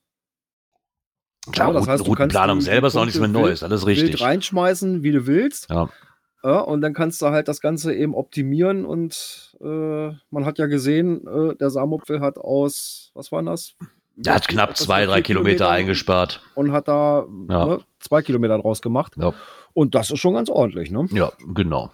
[1.51, 4.21] Klar, Ja, das heißt, du kannst Routenplanung selber ist noch nichts mehr Neues, alles richtig.
[4.21, 5.69] reinschmeißen, wie du willst.
[5.69, 5.89] Ja.
[6.43, 10.65] Ja, und dann kannst du halt das Ganze eben optimieren und äh, man hat ja
[10.65, 13.75] gesehen, äh, der Samopfel hat aus, was war das?
[14.15, 16.41] Der hat knapp zwei, drei vier Kilometer eingespart.
[16.55, 17.65] Und hat da Ja.
[17.65, 19.13] ne, zwei Kilometer draus gemacht.
[19.17, 19.33] Ja.
[19.73, 21.05] Und das ist schon ganz ordentlich, ne?
[21.11, 21.91] Ja, genau.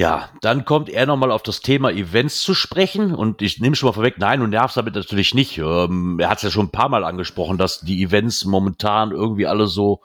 [0.00, 3.88] Ja, dann kommt er nochmal auf das Thema Events zu sprechen und ich nehme schon
[3.88, 5.58] mal vorweg, nein, du nervst damit natürlich nicht.
[5.58, 9.48] Ähm, er hat es ja schon ein paar Mal angesprochen, dass die Events momentan irgendwie
[9.48, 10.00] alle so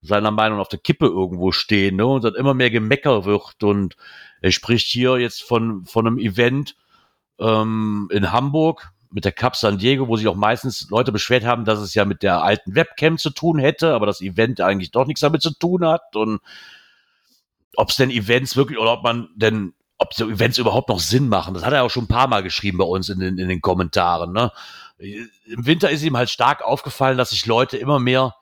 [0.00, 2.06] seiner Meinung auf der Kippe irgendwo stehen ne?
[2.06, 3.96] und dann immer mehr Gemecker wird und
[4.40, 6.74] er spricht hier jetzt von, von einem Event
[7.38, 11.66] ähm, in Hamburg mit der Cup San Diego, wo sich auch meistens Leute beschwert haben,
[11.66, 15.06] dass es ja mit der alten Webcam zu tun hätte, aber das Event eigentlich doch
[15.06, 16.40] nichts damit zu tun hat und
[17.76, 21.28] ob es denn Events wirklich oder ob man denn, ob so Events überhaupt noch Sinn
[21.28, 21.54] machen.
[21.54, 23.60] Das hat er auch schon ein paar Mal geschrieben bei uns in den, in den
[23.60, 24.32] Kommentaren.
[24.32, 24.50] Ne?
[24.98, 28.34] Im Winter ist ihm halt stark aufgefallen, dass sich Leute immer mehr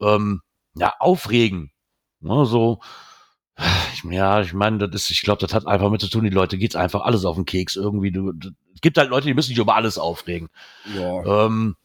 [0.00, 0.42] ähm,
[0.74, 1.72] ja, aufregen.
[2.20, 2.46] Ne?
[2.46, 2.80] So,
[3.94, 6.30] ich, ja, ich meine, das ist, ich glaube, das hat einfach mit zu tun, die
[6.30, 8.12] Leute geht's einfach alles auf den Keks irgendwie.
[8.12, 10.48] Du, du, es gibt halt Leute, die müssen sich über alles aufregen.
[10.94, 11.46] Ja.
[11.46, 11.76] Ähm,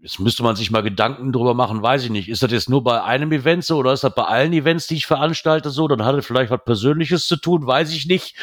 [0.00, 2.28] jetzt müsste man sich mal Gedanken drüber machen, weiß ich nicht.
[2.28, 4.96] Ist das jetzt nur bei einem Event so oder ist das bei allen Events, die
[4.96, 5.88] ich veranstalte, so?
[5.88, 8.36] Dann hat es vielleicht was Persönliches zu tun, weiß ich nicht.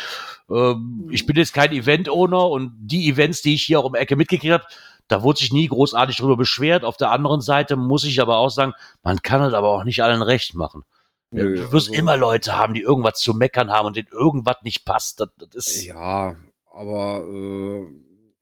[0.50, 4.16] Ähm, ich bin jetzt kein Event-Owner und die Events, die ich hier auch um Ecke
[4.16, 4.66] mitgekriegt habe,
[5.08, 6.84] da wurde sich nie großartig drüber beschwert.
[6.84, 10.04] Auf der anderen Seite muss ich aber auch sagen, man kann es aber auch nicht
[10.04, 10.84] allen recht machen.
[11.32, 14.58] Nö, du wirst also- immer Leute haben, die irgendwas zu meckern haben und denen irgendwas
[14.64, 15.20] nicht passt.
[15.20, 16.36] Das, das ist, Ja,
[16.72, 17.86] aber äh,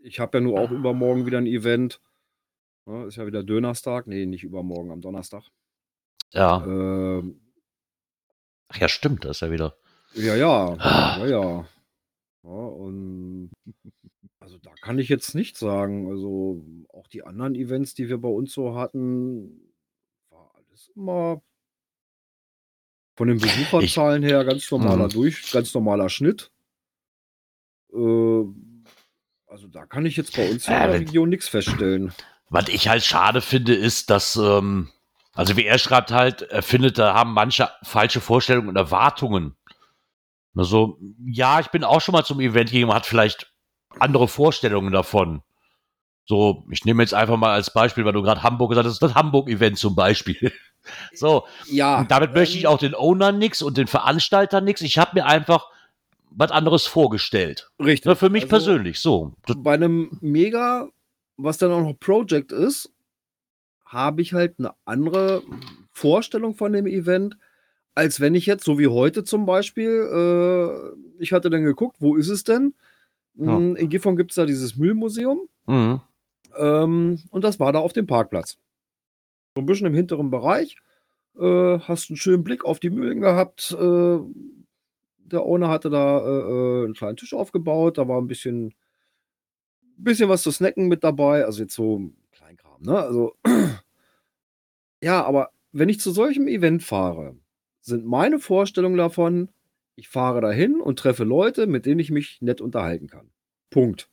[0.04, 2.00] ich habe ja nur auch übermorgen wieder ein Event.
[2.88, 4.08] Ja, ist ja wieder Dönerstag.
[4.08, 5.44] Nee, nicht übermorgen, am Donnerstag.
[6.32, 6.63] ja.
[6.65, 7.39] Ähm,
[8.74, 9.76] Ach ja, stimmt, das ist ja wieder.
[10.13, 11.17] ja, ja, Ah.
[11.20, 11.67] ja, ja.
[12.44, 13.52] ja und
[14.39, 16.10] also da kann ich jetzt nicht sagen.
[16.10, 16.63] Also
[16.94, 19.74] auch die anderen Events, die wir bei uns so hatten,
[20.30, 21.41] war alles immer
[23.17, 25.12] von den Besucherzahlen her ganz normaler Mhm.
[25.12, 26.50] Durch, ganz normaler Schnitt.
[27.94, 28.44] Äh,
[29.48, 32.13] also da kann ich jetzt bei uns in der wenn- Region nichts feststellen.
[32.53, 34.89] Was ich halt schade finde, ist, dass, ähm,
[35.33, 39.55] also wie er schreibt halt, er findet, da haben manche falsche Vorstellungen und Erwartungen.
[40.55, 43.53] Also, ja, ich bin auch schon mal zum Event gegangen, hat vielleicht
[43.99, 45.41] andere Vorstellungen davon.
[46.25, 49.15] So, ich nehme jetzt einfach mal als Beispiel, weil du gerade Hamburg gesagt hast, das
[49.15, 50.51] Hamburg-Event zum Beispiel.
[51.13, 54.81] So, Ja, damit möchte ich ähm, auch den Owner nix und den Veranstalter nix.
[54.81, 55.67] Ich habe mir einfach
[56.31, 57.69] was anderes vorgestellt.
[57.79, 58.17] richtig.
[58.17, 59.33] Für mich Also, persönlich, so.
[59.57, 60.87] Bei einem Mega,
[61.43, 62.91] was dann auch noch Project ist,
[63.86, 65.43] habe ich halt eine andere
[65.91, 67.38] Vorstellung von dem Event,
[67.93, 72.15] als wenn ich jetzt, so wie heute zum Beispiel, äh, ich hatte dann geguckt, wo
[72.15, 72.73] ist es denn?
[73.36, 73.60] Ja.
[73.60, 76.01] Mm, In Gifhorn gibt es da dieses Müllmuseum mhm.
[76.58, 78.58] ähm, und das war da auf dem Parkplatz.
[79.56, 80.77] So ein bisschen im hinteren Bereich.
[81.38, 83.75] Äh, hast einen schönen Blick auf die Mühlen gehabt.
[83.77, 84.19] Äh,
[85.17, 87.97] der Owner hatte da äh, äh, einen kleinen Tisch aufgebaut.
[87.97, 88.73] Da war ein bisschen,
[89.97, 91.45] bisschen was zu snacken mit dabei.
[91.45, 92.01] Also jetzt so
[92.32, 92.97] Kleinkram, ne?
[92.99, 93.36] Also
[95.04, 97.36] ja, aber wenn ich zu solchem Event fahre,
[97.82, 99.49] sind meine Vorstellungen davon,
[99.95, 103.30] ich fahre dahin und treffe Leute, mit denen ich mich nett unterhalten kann.
[103.69, 104.10] Punkt.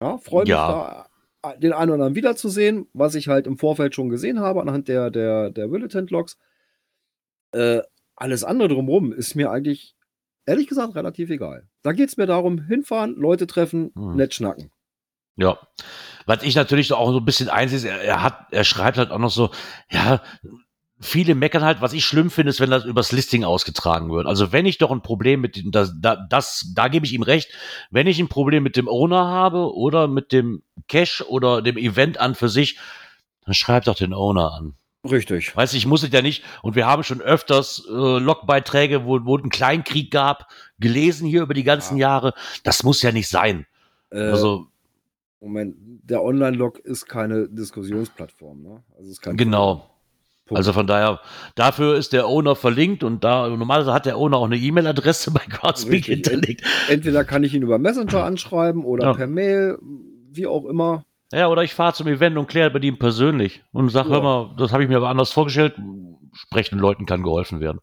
[0.00, 1.08] Ja, freue mich Ja.
[1.42, 4.88] da, den einen oder anderen wiederzusehen, was ich halt im Vorfeld schon gesehen habe anhand
[4.88, 6.38] der, der, der Willitent-Logs.
[7.52, 7.82] Äh,
[8.16, 9.94] alles andere drumherum ist mir eigentlich,
[10.46, 11.66] ehrlich gesagt, relativ egal.
[11.82, 14.16] Da geht es mir darum, hinfahren, Leute treffen, Hm.
[14.16, 14.70] nett schnacken.
[15.36, 15.58] Ja.
[16.26, 19.18] Was ich natürlich auch so ein bisschen einsehe, er, er hat, er schreibt halt auch
[19.18, 19.50] noch so,
[19.90, 20.22] ja,
[21.00, 24.26] viele meckern halt, was ich schlimm finde, ist, wenn das übers Listing ausgetragen wird.
[24.26, 27.22] Also wenn ich doch ein Problem mit dem, das, da, das, da gebe ich ihm
[27.22, 27.50] recht,
[27.90, 32.18] wenn ich ein Problem mit dem Owner habe oder mit dem Cache oder dem Event
[32.20, 32.78] an für sich,
[33.44, 34.74] dann schreibt doch den Owner an.
[35.04, 35.54] Richtig.
[35.56, 39.20] Weißt du, ich muss es ja nicht, und wir haben schon öfters äh, Logbeiträge, wo,
[39.24, 42.08] wo es einen Kleinkrieg gab, gelesen hier über die ganzen Ja.
[42.08, 42.34] Jahre.
[42.62, 43.66] Das muss ja nicht sein.
[44.10, 44.66] Äh, Also,
[45.40, 48.82] Moment, der Online-Log ist keine Diskussionsplattform, ne?
[48.96, 49.90] Also ist kein genau.
[50.46, 50.58] Punkt.
[50.58, 51.20] Also von daher,
[51.54, 55.40] dafür ist der Owner verlinkt und da normalerweise hat der Owner auch eine E-Mail-Adresse bei
[55.66, 56.04] Richtig.
[56.06, 56.62] hinterlegt.
[56.88, 59.12] Entweder kann ich ihn über Messenger anschreiben oder Ja.
[59.14, 59.78] per Mail,
[60.30, 61.04] wie auch immer.
[61.34, 64.14] Ja, oder ich fahre zum Event und kläre bei ihm persönlich und sage, Ja.
[64.16, 65.74] hör mal, das habe ich mir aber anders vorgestellt.
[66.32, 67.80] Sprechenden Leuten kann geholfen werden.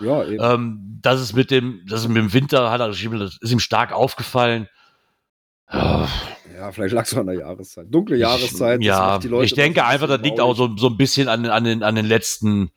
[0.00, 0.42] Ja, eben.
[0.42, 3.00] Ähm, das ist mit dem, das ist mit dem Winter, hat er das
[3.40, 4.68] ist ihm stark aufgefallen.
[5.72, 6.08] Ja,
[6.56, 7.86] ja, vielleicht lag es an der Jahreszeit.
[7.90, 8.80] Dunkle Jahreszeit.
[8.80, 11.64] das ja, Leute ich denke einfach, das liegt auch so, so ein bisschen an, an,
[11.64, 12.70] den, an den letzten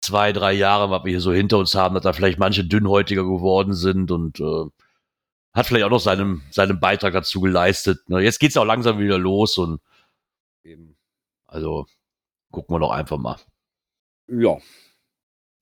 [0.00, 3.24] zwei, drei Jahren, was wir hier so hinter uns haben, dass da vielleicht manche dünnhäutiger
[3.24, 4.64] geworden sind und äh,
[5.56, 8.08] hat vielleicht auch noch seinen, seinen Beitrag dazu geleistet.
[8.08, 8.20] Ne?
[8.20, 9.80] Jetzt geht's auch langsam wieder los und
[10.62, 10.96] Eben.
[11.46, 11.86] also
[12.52, 13.36] gucken wir doch einfach mal.
[14.28, 14.58] Ja.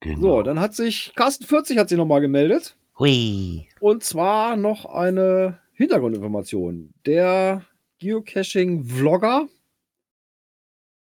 [0.01, 0.21] Genau.
[0.21, 2.77] So, dann hat sich Carsten 40 hat sich nochmal gemeldet.
[2.99, 3.69] Hui.
[3.81, 6.93] Und zwar noch eine Hintergrundinformation.
[7.07, 7.65] Der
[8.01, 9.49] Geocaching-Vlogger,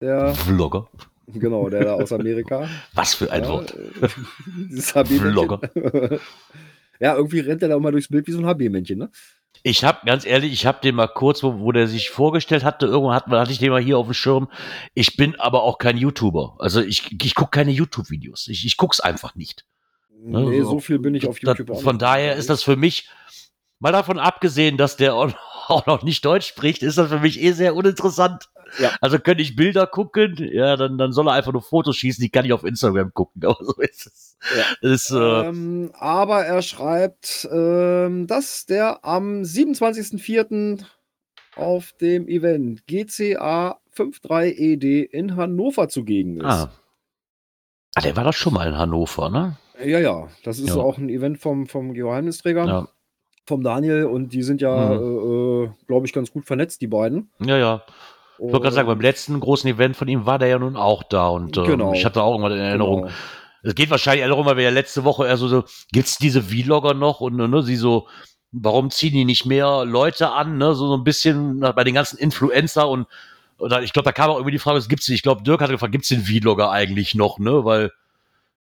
[0.02, 0.90] der, Vlogger.
[1.28, 2.68] genau, der da aus Amerika.
[2.94, 3.74] Was für ein ja, Wort.
[3.76, 5.06] äh.
[5.06, 5.62] Vlogger.
[7.02, 9.10] ja, irgendwie rennt er da immer durchs Bild wie so ein HB-Männchen, ne?
[9.64, 12.86] Ich habe ganz ehrlich, ich habe den mal kurz, wo, wo der sich vorgestellt hatte,
[12.88, 14.48] irgendwann hat, hatte ich den mal hier auf dem Schirm.
[14.96, 16.56] Ich bin aber auch kein YouTuber.
[16.60, 18.48] Also ich, ich gucke keine YouTube-Videos.
[18.48, 19.66] Ich, ich guck's einfach nicht.
[20.24, 23.10] Nee, so- so viel bin ich auf YouTube auch von daher ist das für mich,
[23.80, 25.32] mal davon abgesehen, dass der auch
[25.72, 28.50] auch noch nicht Deutsch spricht, ist das für mich eh sehr uninteressant.
[28.80, 28.92] Ja.
[29.02, 32.30] Also könnte ich Bilder gucken, ja, dann, dann soll er einfach nur Fotos schießen, die
[32.30, 33.44] kann ich auf Instagram gucken.
[33.46, 34.38] Aber so ist es.
[34.58, 34.90] Ja.
[34.90, 35.16] Ist, äh,
[35.50, 40.84] Ähm, aber er schreibt, ähm, dass der am 27.04.
[41.56, 46.46] auf dem Event GCA 53ED E in Hannover zugegen ist.
[46.46, 46.72] ah.
[47.96, 49.58] ah, der war doch schon mal in Hannover, ne?
[49.84, 50.76] Ja, ja, das ist Ja.
[50.78, 52.88] auch ein Event vom, vom Geheimnisträger, Ja.
[53.46, 57.30] Vom Daniel und die sind ja, äh, äh, glaube ich, ganz gut vernetzt, die beiden.
[57.40, 57.84] Ja, ja.
[58.38, 61.04] Ich wollte gerade sagen, beim letzten großen Event von ihm war der ja nun auch
[61.04, 61.94] da und ähm, Genau.
[61.94, 63.02] ich hatte auch irgendwann in Erinnerung.
[63.04, 63.14] Genau.
[63.64, 66.96] Es geht wahrscheinlich darum, weil wir ja letzte Woche eher so, so gibt's diese Vlogger
[66.96, 68.08] noch und ne, sie so,
[68.52, 71.94] warum ziehen die nicht mehr Leute an, ne, so, so ein bisschen na, bei den
[71.94, 73.06] ganzen Influencer und
[73.60, 75.08] oder ich glaube, da kam auch irgendwie die Frage, es gibt's.
[75.10, 77.92] Ich glaube, Dirk hatte gefragt, gibt's den Vlogger eigentlich noch, ne, weil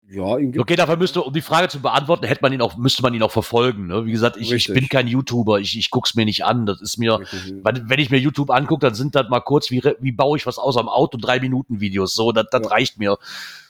[0.10, 3.02] Ja, ihn Okay, dafür müsste, um die Frage zu beantworten, hätte man ihn auch, müsste
[3.02, 3.88] man ihn auch verfolgen.
[3.88, 4.06] Ne?
[4.06, 4.76] Wie gesagt, ich, ich Richtig.
[4.76, 6.66] bin kein YouTuber, ich, ich guck's mir nicht an.
[6.66, 7.20] Das ist mir,
[7.64, 10.46] wenn, wenn ich mir YouTube angucke, dann sind das mal kurz, wie, wie baue ich
[10.46, 12.14] was aus am Auto, drei Minuten Videos.
[12.14, 12.70] So, das, das Ja.
[12.70, 13.18] reicht mir.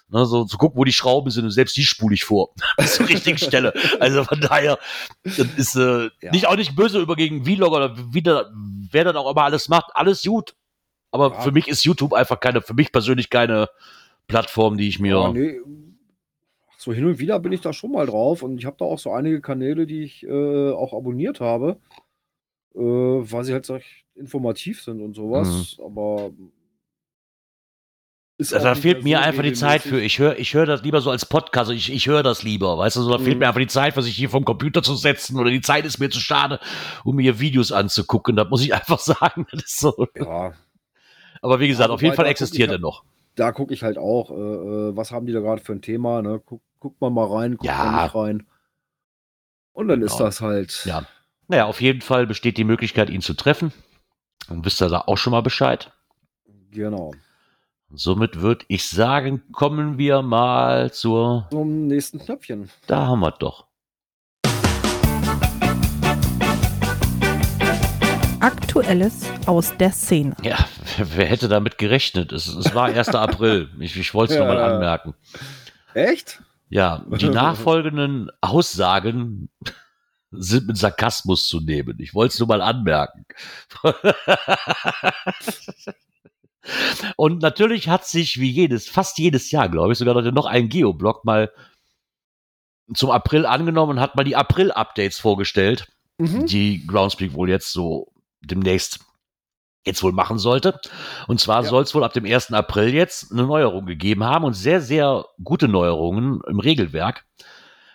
[0.10, 2.52] Ne, so zu gucken, wo die Schrauben sind und selbst die spule ich vor.
[2.78, 3.73] Bis zur richtigen Stelle.
[4.00, 4.78] Also von daher,
[5.23, 6.32] das ist äh, Ja.
[6.32, 8.50] nicht auch nicht böse über gegen Vlogger oder wie der,
[8.91, 10.54] wer dann auch immer alles macht, alles gut.
[11.12, 11.41] Aber Ja.
[11.41, 13.67] für mich ist YouTube einfach keine, für mich persönlich keine
[14.28, 15.30] Plattform, die ich mir.
[15.34, 15.58] Nee.
[16.88, 18.97] So hin und wieder bin ich da schon mal drauf und ich habe da auch
[18.97, 21.82] so einige Kanäle, die ich äh, auch abonniert habe,
[22.76, 23.78] äh, weil sie halt so
[24.15, 25.76] informativ sind und sowas.
[25.84, 26.32] Aber
[28.38, 30.00] ist Also da fehlt mir einfach die Zeit für.
[30.00, 31.71] Ich höre ich hör das lieber so als Podcast.
[31.71, 32.78] Ich, ich höre das lieber.
[32.78, 33.39] Weißt du, so, da fehlt Mhm.
[33.39, 36.00] mir einfach die Zeit, für sich hier vom Computer zu setzen oder die Zeit ist
[36.00, 36.58] mir zu schade,
[37.04, 38.38] um mir Videos anzugucken.
[38.38, 39.45] Da muss ich einfach sagen.
[39.52, 40.08] Das ist so.
[40.15, 40.54] Ja,
[41.41, 43.04] Aber wie gesagt, Ja, auf jeden Fall existiert er ich noch.
[43.38, 46.21] Da gucke ich halt auch, äh, äh, was haben die da gerade für ein Thema,
[46.21, 46.41] ne?
[46.45, 47.84] Guck, guckt man mal rein, guckt Ja.
[47.86, 48.47] man nicht rein.
[49.73, 50.26] Und dann ist Genau.
[50.26, 50.84] das halt.
[50.86, 51.04] Ja.
[51.47, 53.71] Naja, auf jeden Fall besteht die Möglichkeit, ihn zu treffen.
[54.50, 55.91] Dann wisst ihr da auch schon mal Bescheid.
[56.71, 57.13] Genau.
[57.93, 61.47] Somit würde ich sagen, kommen wir mal zur.
[61.52, 62.69] Zum nächsten Knöpfchen.
[62.88, 63.65] Da haben wir doch.
[68.47, 70.33] Aktuelles aus der Szene.
[70.41, 70.55] Ja,
[70.97, 72.31] wer hätte damit gerechnet?
[72.31, 73.10] Es, es war 1.
[73.15, 73.69] April.
[73.81, 74.45] Ich, ich wollte es Ja.
[74.45, 75.15] nochmal anmerken.
[75.93, 76.41] Echt?
[76.69, 79.49] Ja, die nachfolgenden Aussagen
[80.31, 81.97] sind mit Sarkasmus zu nehmen.
[81.99, 83.25] Ich wollte es nur mal anmerken.
[87.17, 91.25] Und natürlich hat sich wie jedes, fast jedes Jahr, glaube ich, sogar noch ein Geoblog
[91.25, 91.51] mal
[92.93, 96.45] zum April angenommen und hat mal die April-Updates vorgestellt, Mhm.
[96.45, 99.00] die Groundspeak wohl jetzt so demnächst
[99.86, 100.80] jetzt wohl machen sollte.
[101.28, 101.69] Und zwar Ja.
[101.69, 102.54] soll es wohl ab dem 1.
[102.54, 107.26] April jetzt eine Neuerung gegeben haben und sehr, sehr gute Neuerungen im Regelwerk,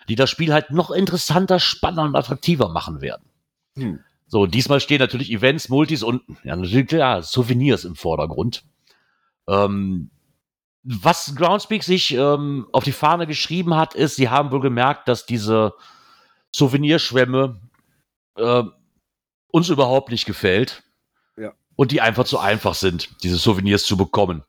[0.09, 3.23] die das Spiel halt noch interessanter, spannender und attraktiver machen werden.
[3.77, 3.99] Hm.
[4.27, 8.63] So, diesmal stehen natürlich Events, Multis und ja, natürlich klar, Souvenirs im Vordergrund.
[9.47, 10.09] Ähm,
[10.83, 15.25] was Groundspeak sich ähm, auf die Fahne geschrieben hat, ist, sie haben wohl gemerkt, dass
[15.25, 15.73] diese
[16.51, 17.61] Souvenirschwämme
[18.37, 18.63] äh,
[19.53, 20.83] uns überhaupt nicht gefällt.
[21.37, 21.53] Ja.
[21.75, 24.43] Und die einfach zu einfach sind, diese Souvenirs zu bekommen.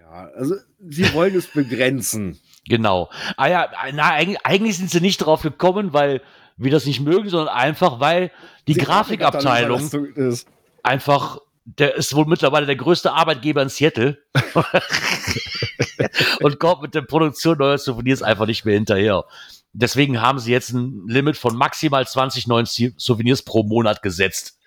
[0.00, 0.56] Ja, also
[0.88, 2.40] sie wollen es begrenzen.
[2.66, 3.10] Genau.
[3.36, 6.22] Ah ja, na, eigentlich, sind sie nicht drauf gekommen, weil
[6.56, 8.32] wir das nicht mögen, sondern einfach, weil
[8.66, 10.48] die, Grafikabteilung Grafikabteilung ist.
[10.82, 14.18] einfach der ist wohl mittlerweile der größte Arbeitgeber in Seattle.
[16.40, 19.24] und kommt mit der Produktion neuer Souvenirs einfach nicht mehr hinterher.
[19.72, 24.58] Deswegen haben sie jetzt ein Limit von maximal 20 neuen Souvenirs pro Monat gesetzt.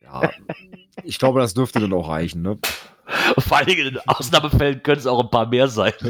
[0.00, 0.30] Ja,
[1.02, 2.58] ich glaube, das dürfte dann auch reichen, ne?
[3.38, 5.92] Vor allen Dingen in Ausnahmefällen können es auch ein paar mehr sein.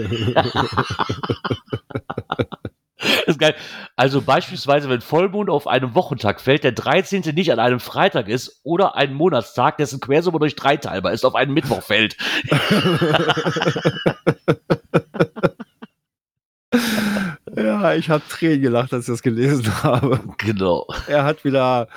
[3.26, 3.54] ist geil.
[3.96, 7.22] Also beispielsweise, wenn Vollmond auf einem Wochentag fällt, der 13.
[7.34, 11.34] nicht an einem Freitag ist oder ein Monatstag, dessen Quersumme durch drei teilbar ist, auf
[11.34, 12.16] einen Mittwoch fällt.
[17.56, 20.20] ja, ich habe Tränen gelacht, als ich das gelesen habe.
[20.38, 20.86] Genau.
[21.06, 21.88] Er hat wieder,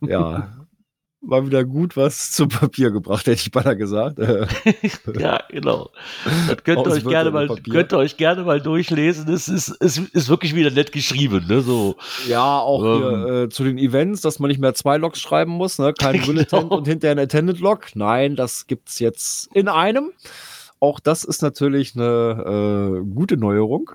[0.00, 0.48] ja,
[1.26, 4.18] mal wieder gut was zu Papier gebracht, hätte ich beinahe gesagt.
[5.18, 5.90] ja, genau.
[6.48, 9.32] Das könnt ihr, euch gerne mal, könnt ihr euch gerne mal durchlesen.
[9.32, 11.46] Es ist, es ist wirklich wieder nett geschrieben.
[11.48, 11.60] Ne?
[11.60, 11.96] So,
[12.28, 15.52] ja, auch ähm, hier, äh, zu den Events, dass man nicht mehr zwei Logs schreiben
[15.52, 15.78] muss.
[15.78, 15.92] Ne?
[15.98, 16.26] Kein genau.
[16.26, 17.94] Bulletin und hinterher ein Attended-Log.
[17.94, 20.12] Nein, das gibt es jetzt in einem.
[20.80, 23.92] Auch das ist natürlich eine äh, gute Neuerung.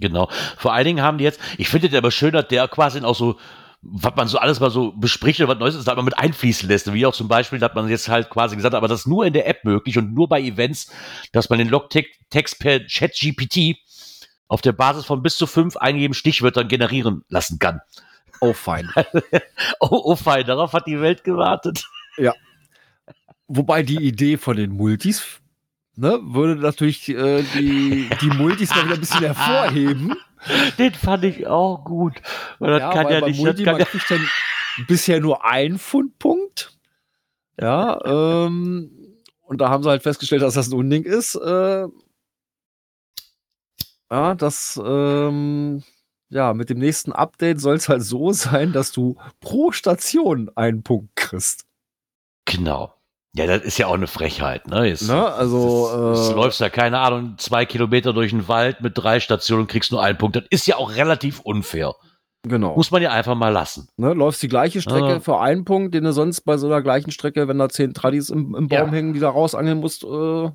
[0.00, 0.28] Genau.
[0.56, 3.14] Vor allen Dingen haben die jetzt, ich finde der aber schön, dass der quasi auch
[3.14, 3.38] so
[3.86, 6.68] was man so alles mal so bespricht oder was Neues ist, da man mit einfließen
[6.68, 6.92] lässt.
[6.92, 9.26] Wie auch zum Beispiel, dass man jetzt halt quasi gesagt hat, aber das ist nur
[9.26, 10.90] in der App möglich und nur bei Events,
[11.32, 13.76] dass man den Logtext per ChatGPT
[14.48, 17.80] auf der Basis von bis zu fünf eingegebenen Stichwörtern generieren lassen kann.
[18.40, 18.90] Oh, fein.
[19.80, 20.46] oh, oh, fein.
[20.46, 21.86] Darauf hat die Welt gewartet.
[22.16, 22.34] Ja.
[23.48, 25.40] Wobei die Idee von den Multis,
[25.96, 30.14] ne, würde natürlich äh, die, die Multis mal wieder ein bisschen hervorheben.
[30.78, 32.20] Den fand ich auch gut.
[32.58, 33.40] Weil das ja, kann ja nicht.
[33.40, 34.28] Multi, man kriegt dann
[34.86, 36.76] bisher nur einen Fundpunkt.
[37.60, 38.90] Ja, ähm,
[39.42, 41.36] und da haben sie halt festgestellt, dass das ein Unding ist.
[41.36, 41.86] Äh,
[44.10, 45.82] ja, das, ähm,
[46.28, 50.82] ja, mit dem nächsten Update soll es halt so sein, dass du pro Station einen
[50.82, 51.64] Punkt kriegst.
[52.44, 52.93] Genau.
[53.36, 54.86] Ja, das ist ja auch eine Frechheit, ne?
[54.86, 55.26] Jetzt, ne?
[55.26, 59.62] Also, das, äh, läufst ja, keine Ahnung, zwei Kilometer durch den Wald mit drei Stationen
[59.62, 60.36] und kriegst nur einen Punkt.
[60.36, 61.94] Das ist ja auch relativ unfair.
[62.46, 62.76] Genau.
[62.76, 63.88] Muss man ja einfach mal lassen.
[63.96, 65.20] Ne, läufst die gleiche Strecke ja.
[65.20, 68.28] für einen Punkt, den du sonst bei so einer gleichen Strecke, wenn da zehn Tradis
[68.28, 68.92] im, im Baum ja.
[68.92, 70.04] hängen, die da rausangeln musst.
[70.04, 70.50] Äh,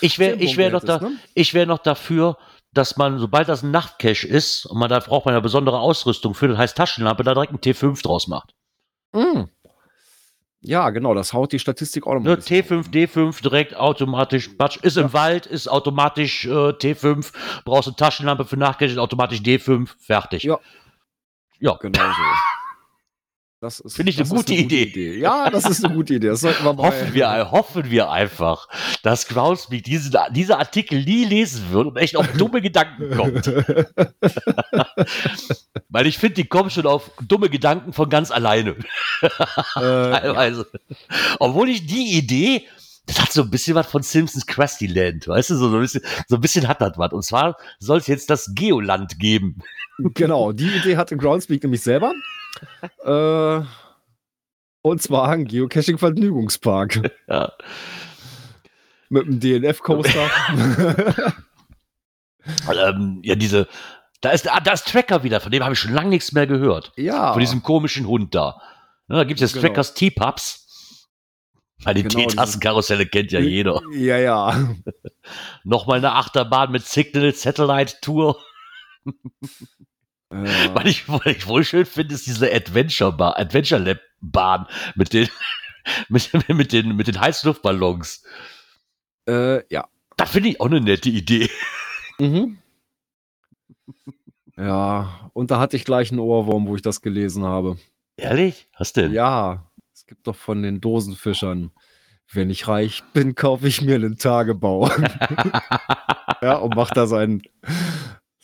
[0.00, 1.16] ich wäre ich wär noch, da, ne?
[1.34, 2.36] wär noch dafür,
[2.72, 6.34] dass man, sobald das ein Nachtcache ist, und man da braucht man ja besondere Ausrüstung
[6.34, 8.52] für, das heißt Taschenlampe, da direkt ein T5 draus macht.
[9.12, 9.44] Mm.
[10.60, 12.36] Ja, genau, das haut die Statistik auch nochmal.
[12.36, 15.04] Ne, T5, D5 direkt automatisch, Batsch, ist ja.
[15.04, 17.32] im Wald, ist automatisch äh, T5,
[17.64, 20.42] brauchst eine Taschenlampe für Nachgerichtet, automatisch D5, fertig.
[20.42, 20.58] Ja.
[21.60, 21.76] Ja.
[21.80, 22.22] Genau so.
[23.60, 24.84] Das ist, Finde ich eine, gute, eine Idee.
[24.86, 25.18] gute, Idee.
[25.18, 26.28] Ja, das ist eine gute Idee.
[26.28, 28.68] Das sollten wir mal hoffen, wir, hoffen wir einfach,
[29.02, 33.46] dass Groundspeak diese, diese Artikel nie lesen wird und echt auf dumme Gedanken kommt.
[35.88, 38.76] Weil ich finde, die kommen schon auf dumme Gedanken von ganz alleine.
[39.22, 39.28] Äh,
[39.74, 40.66] Teilweise.
[40.70, 40.96] Ja.
[41.38, 42.66] Obwohl ich die Idee,
[43.06, 45.80] das hat so ein bisschen was von Simpsons Krusty Land, weißt du, so, so, ein,
[45.80, 47.12] bisschen, so ein bisschen hat das was.
[47.12, 49.62] Und zwar soll es jetzt das Geoland geben.
[49.98, 52.12] Genau, die Idee hatte Groundspeak nämlich selber.
[53.04, 53.60] Äh,
[54.82, 57.12] und zwar ein Geocaching-Vergnügungspark.
[57.28, 57.52] Ja.
[59.08, 60.30] Mit einem DNF-Coaster.
[62.72, 63.68] ähm, ja, diese.
[64.20, 66.46] Da ist, ah, da ist Tracker wieder, von dem habe ich schon lange nichts mehr
[66.46, 66.92] gehört.
[66.96, 67.32] Ja.
[67.32, 68.60] Von diesem komischen Hund da.
[69.08, 69.68] Ja, da gibt es jetzt genau.
[69.68, 70.66] Trackers T-Pups.
[71.82, 73.82] Weil die genau, Teetassenkarusselle kennt ja jeder.
[73.92, 74.66] Ja, ja.
[75.64, 78.40] Nochmal eine Achterbahn mit Signal Satellite Tour.
[80.30, 80.74] Äh.
[80.74, 85.12] Was, ich, was ich wohl schön finde, ist diese Adventure, Bar, Adventure Lab Bahn mit
[85.12, 85.28] den,
[86.08, 88.24] mit, mit den, mit den Heißluftballons.
[89.28, 89.88] Äh, ja.
[90.16, 91.50] Da finde ich auch eine nette Idee.
[92.18, 92.58] Mhm.
[94.58, 97.76] Ja, und da hatte ich gleich einen Ohrwurm, wo ich das gelesen habe.
[98.16, 98.68] Ehrlich?
[98.78, 99.12] Was denn?
[99.12, 101.72] Ja, es gibt doch von den Dosenfischern.
[102.32, 104.88] Wenn ich reich bin, kaufe ich mir einen Tagebau.
[106.42, 107.42] ja, und mach da seinen,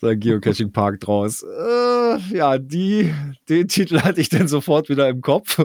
[0.02, 1.42] sein Geocaching-Park draus.
[1.42, 3.14] Äh, ja, die,
[3.48, 5.64] den Titel hatte ich dann sofort wieder im Kopf.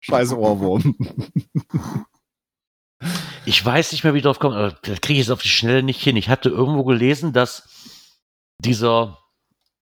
[0.00, 0.96] Scheiß Ohrwurm.
[3.44, 5.48] Ich weiß nicht mehr, wie ich drauf komme, aber das kriege ich jetzt auf die
[5.48, 6.16] Schnelle nicht hin.
[6.16, 7.68] Ich hatte irgendwo gelesen, dass
[8.58, 9.18] dieser,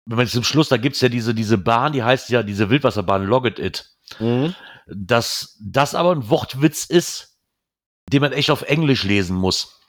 [0.06, 2.70] wenn man zum Schluss, da gibt es ja diese, diese Bahn, die heißt ja diese
[2.70, 3.90] Wildwasserbahn Logit It.
[4.18, 4.54] Mhm.
[4.86, 7.38] Dass das aber ein Wortwitz ist,
[8.10, 9.80] den man echt auf Englisch lesen muss.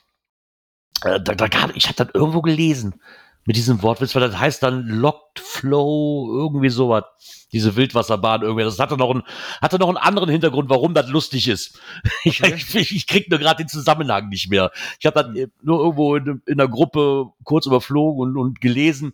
[1.02, 3.00] Äh, da, da gab, ich hatte das irgendwo gelesen
[3.46, 7.04] mit diesem Wortwitz, weil das heißt dann Locked Flow, irgendwie sowas.
[7.52, 8.64] Diese Wildwasserbahn irgendwie.
[8.64, 9.22] Das hatte noch, einen,
[9.60, 11.78] hatte noch einen anderen Hintergrund, warum das lustig ist.
[12.24, 14.70] Ich, ich, ich krieg nur gerade den Zusammenhang nicht mehr.
[14.98, 19.12] Ich habe dann nur irgendwo in, in einer Gruppe kurz überflogen und, und gelesen,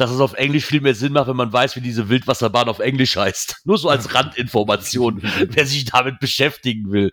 [0.00, 2.78] dass es auf Englisch viel mehr Sinn macht, wenn man weiß, wie diese Wildwasserbahn auf
[2.78, 3.60] Englisch heißt.
[3.64, 7.12] Nur so als Randinformation, wer sich damit beschäftigen will.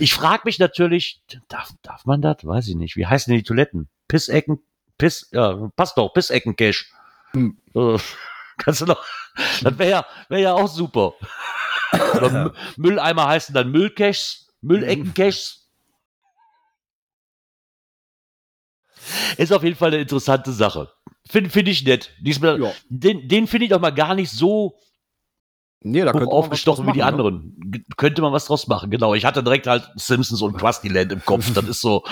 [0.00, 2.38] Ich frage mich natürlich, darf, darf man das?
[2.42, 2.96] Weiß ich nicht.
[2.96, 3.88] Wie heißen denn die Toiletten?
[4.08, 4.58] Pissecken?
[5.04, 6.90] Piss, ja, passt doch, Pissecken-Cash.
[7.32, 7.58] Hm.
[7.74, 7.98] Äh,
[8.56, 9.04] kannst du noch,
[9.62, 11.12] das wäre ja, wär ja auch super.
[11.92, 15.68] M- Mülleimer heißen dann Müllcaches, Müllecken-Caches.
[19.36, 20.90] Ist auf jeden Fall eine interessante Sache.
[21.28, 22.10] Finde find ich nett.
[22.20, 22.72] Diesmal, Ja.
[22.88, 24.74] Den, den finde ich auch mal gar nicht so
[25.80, 27.24] Nee, da hoch könnte aufgestochen wie draus die machen, ne?
[27.24, 27.70] anderen.
[27.70, 29.12] G- Könnte man was draus machen, genau.
[29.14, 31.52] Ich hatte direkt halt Simpsons und Krusty Land im Kopf.
[31.52, 32.04] Das ist so.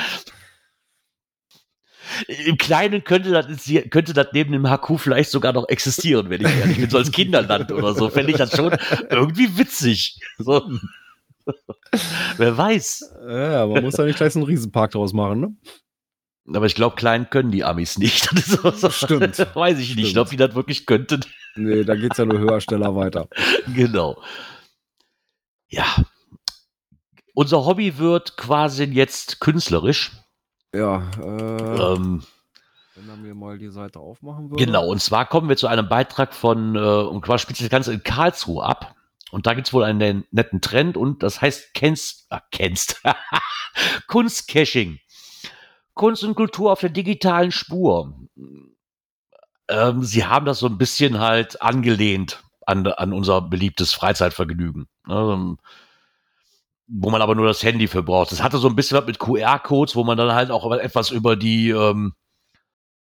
[2.46, 3.46] Im Kleinen könnte das,
[3.90, 7.12] könnte das neben dem HQ vielleicht sogar noch existieren, wenn ich ehrlich bin, so als
[7.12, 8.08] Kinderland oder so.
[8.08, 8.74] Fände ich das schon
[9.10, 10.20] irgendwie witzig.
[10.38, 10.70] So.
[12.36, 13.14] Wer weiß.
[13.28, 15.56] Ja, man muss da nicht gleich so einen Riesenpark draus machen, ne?
[16.54, 18.28] Aber ich glaube, klein können die Amis nicht.
[18.46, 19.38] So, Stimmt.
[19.54, 21.24] Weiß ich nicht, ob die das wirklich könnten.
[21.54, 23.28] Nee, da geht's ja nur höher, schneller weiter.
[23.74, 24.20] Genau.
[25.68, 25.84] Ja.
[27.34, 30.10] Unser Hobby wird quasi jetzt künstlerisch.
[30.74, 32.22] Ja, äh, Ähm,
[32.94, 34.64] wenn er mir mal die Seite aufmachen würde.
[34.64, 37.70] genau, und zwar kommen wir zu einem Beitrag von, äh, und quasi spielt sich das
[37.70, 38.94] Ganze in Karlsruhe ab.
[39.30, 43.02] Und da gibt es wohl einen netten Trend und das heißt kennst, ah, kennst,
[44.06, 44.98] Kunstcaching.
[45.94, 48.14] Kunst und Kultur auf der digitalen Spur.
[49.68, 54.86] Ähm, sie haben das so ein bisschen halt angelehnt an, an unser beliebtes Freizeitvergnügen.
[55.08, 55.58] Ähm,
[56.94, 58.32] wo man aber nur das Handy für braucht.
[58.32, 61.36] Das hatte so ein bisschen was mit QR-Codes, wo man dann halt auch etwas über
[61.36, 62.12] die, ähm,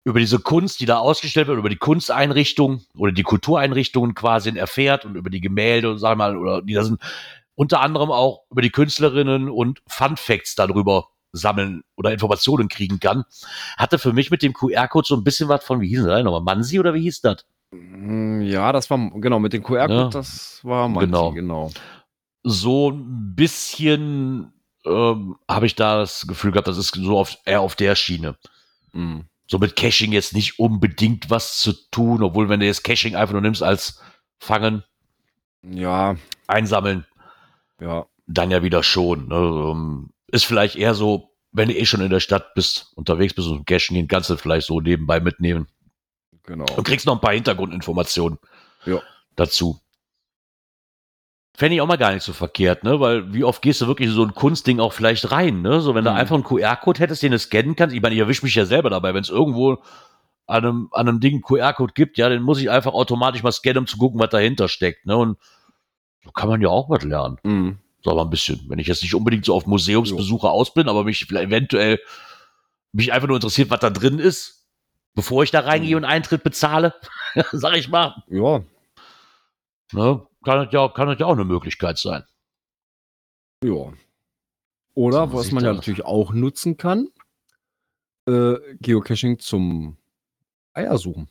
[0.05, 5.05] über diese Kunst, die da ausgestellt wird, über die Kunsteinrichtung oder die Kultureinrichtungen quasi erfährt
[5.05, 7.01] und über die Gemälde, sag mal, oder die da sind,
[7.55, 13.23] unter anderem auch über die Künstlerinnen und Fun Facts darüber sammeln oder Informationen kriegen kann.
[13.77, 16.41] Hatte für mich mit dem QR-Code so ein bisschen was von, wie hieß das nochmal,
[16.41, 17.45] Mansi oder wie hieß das?
[17.71, 20.07] Mm, Ja, das war, genau, mit dem QR-Code, Ja.
[20.09, 21.31] das war Manti, Genau.
[21.31, 21.71] genau.
[22.43, 24.53] So ein bisschen
[24.85, 28.35] ähm, habe ich da das Gefühl gehabt, das ist so auf, eher auf der Schiene.
[28.91, 29.21] Mm.
[29.47, 33.33] So mit Caching jetzt nicht unbedingt was zu tun, obwohl wenn du jetzt Caching einfach
[33.33, 34.01] nur nimmst als
[34.39, 34.83] Fangen,
[35.63, 36.15] Ja,
[36.47, 37.05] einsammeln,
[37.79, 38.05] ja.
[38.27, 39.27] dann ja wieder schon.
[39.27, 39.35] Ne?
[39.35, 43.47] Ähm, Ist vielleicht eher so, wenn du eh schon in der Stadt bist, unterwegs bist
[43.47, 45.67] und Cachen gehen, kannst du vielleicht so nebenbei mitnehmen.
[46.43, 46.65] Genau.
[46.75, 48.37] Und kriegst noch ein paar Hintergrundinformationen
[48.85, 49.01] Ja.
[49.35, 49.79] dazu.
[51.55, 52.99] Fände ich auch mal gar nicht so verkehrt, ne?
[52.99, 55.81] Weil wie oft gehst du wirklich in so ein Kunstding auch vielleicht rein, ne?
[55.81, 56.17] So, wenn du Mhm.
[56.17, 57.95] einfach einen QR-Code hättest, den du scannen kannst.
[57.95, 59.73] Ich meine, ich erwische mich ja selber dabei, wenn es irgendwo
[60.47, 63.51] an einem, an einem Ding einen QR-Code gibt, ja, den muss ich einfach automatisch mal
[63.51, 65.15] scannen, um zu gucken, was dahinter steckt, ne?
[65.15, 65.37] Und
[66.23, 67.37] so kann man ja auch was lernen.
[67.43, 67.77] Mm.
[68.03, 68.61] So aber ein bisschen.
[68.67, 71.99] Wenn ich jetzt nicht unbedingt so auf Museumsbesuche aus bin, aber mich vielleicht eventuell
[72.93, 74.65] mich einfach nur interessiert, was da drin ist,
[75.15, 76.93] bevor ich da reingehe und Eintritt bezahle,
[77.51, 78.61] sag ich mal, Ja,
[79.93, 82.23] ne, kann das ja, kann das ja auch eine Möglichkeit sein.
[83.63, 83.93] ja.
[84.95, 87.07] Oder So was man ja natürlich auch nutzen kann,
[88.27, 89.97] äh, Geocaching zum
[90.73, 91.29] Eiersuchen.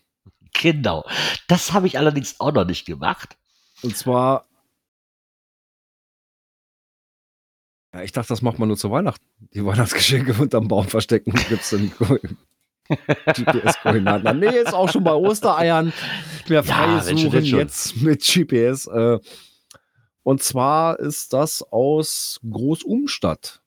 [0.61, 1.05] Genau.
[1.49, 3.37] Das habe ich allerdings auch noch nicht gemacht.
[3.83, 4.49] Und zwar,
[7.95, 9.25] ja, ich dachte, das macht man nur zu Weihnachten.
[9.55, 12.37] Die Weihnachtsgeschenke unterm Baum verstecken, gibt's dann die
[13.27, 14.39] GPS-Koordinaten.
[14.39, 15.93] Nee, ist auch schon bei Ostereiern.
[16.49, 17.59] Mehr Ja, freie Suchen schon.
[17.59, 18.87] jetzt mit GPS.
[18.87, 19.19] Äh,
[20.23, 23.61] und zwar ist das aus Großumstadt.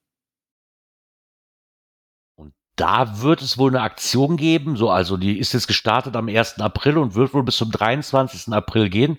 [2.78, 6.60] Da wird es wohl eine Aktion geben, so, also die ist jetzt gestartet am 1.
[6.60, 8.54] April und wird wohl bis zum 23.
[8.54, 9.18] April gehen.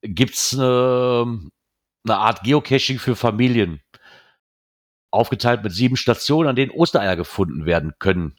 [0.00, 1.40] Gibt's eine,
[2.04, 3.80] eine Art Geocaching für Familien.
[5.10, 8.36] Aufgeteilt mit sieben Stationen, an denen Ostereier gefunden werden können.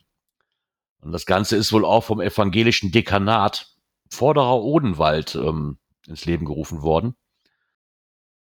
[1.02, 3.76] Und das Ganze ist wohl auch vom evangelischen Dekanat
[4.12, 5.78] Vorderer Odenwald ähm,
[6.08, 7.16] ins Leben gerufen worden.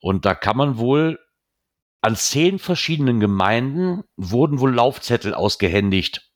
[0.00, 1.18] Und da kann man wohl
[2.00, 6.32] an zehn verschiedenen Gemeinden wurden wohl Laufzettel ausgehändigt.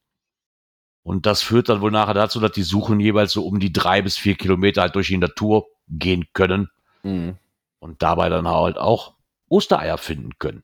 [1.03, 4.03] Und das führt dann wohl nachher dazu, dass die Suchen jeweils so um die drei
[4.03, 6.69] bis vier Kilometer halt durch die Natur gehen können
[7.03, 7.37] Mhm.
[7.79, 9.15] und dabei dann halt auch
[9.49, 10.62] Ostereier finden können.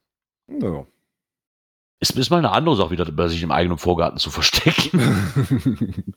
[0.48, 0.86] Ja.
[2.00, 4.90] Ist, ist mal eine andere Sache, wieder bei sich im eigenen Vorgarten zu verstecken.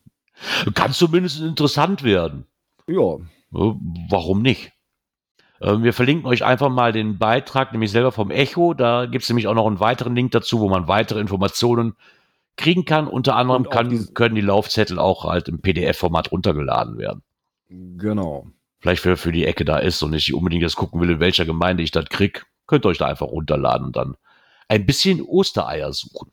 [0.73, 2.45] Kann zumindest interessant werden.
[2.87, 3.17] ja.
[4.09, 4.71] Warum nicht?
[5.61, 8.73] Ähm, Wir verlinken euch einfach mal den Beitrag, nämlich selber vom Echo.
[8.73, 11.93] Da gibt es nämlich auch noch einen weiteren Link dazu, wo man weitere Informationen
[12.57, 13.07] kriegen kann.
[13.07, 17.21] Unter anderem kann, diese- können die Laufzettel auch halt im PDF-Format runtergeladen werden.
[17.69, 18.47] Genau.
[18.79, 21.45] Vielleicht wer für die Ecke da ist und nicht unbedingt jetzt gucken will, in welcher
[21.45, 24.15] Gemeinde ich das krieg, könnt ihr euch da einfach runterladen und dann
[24.73, 26.29] ein bisschen Ostereier suchen.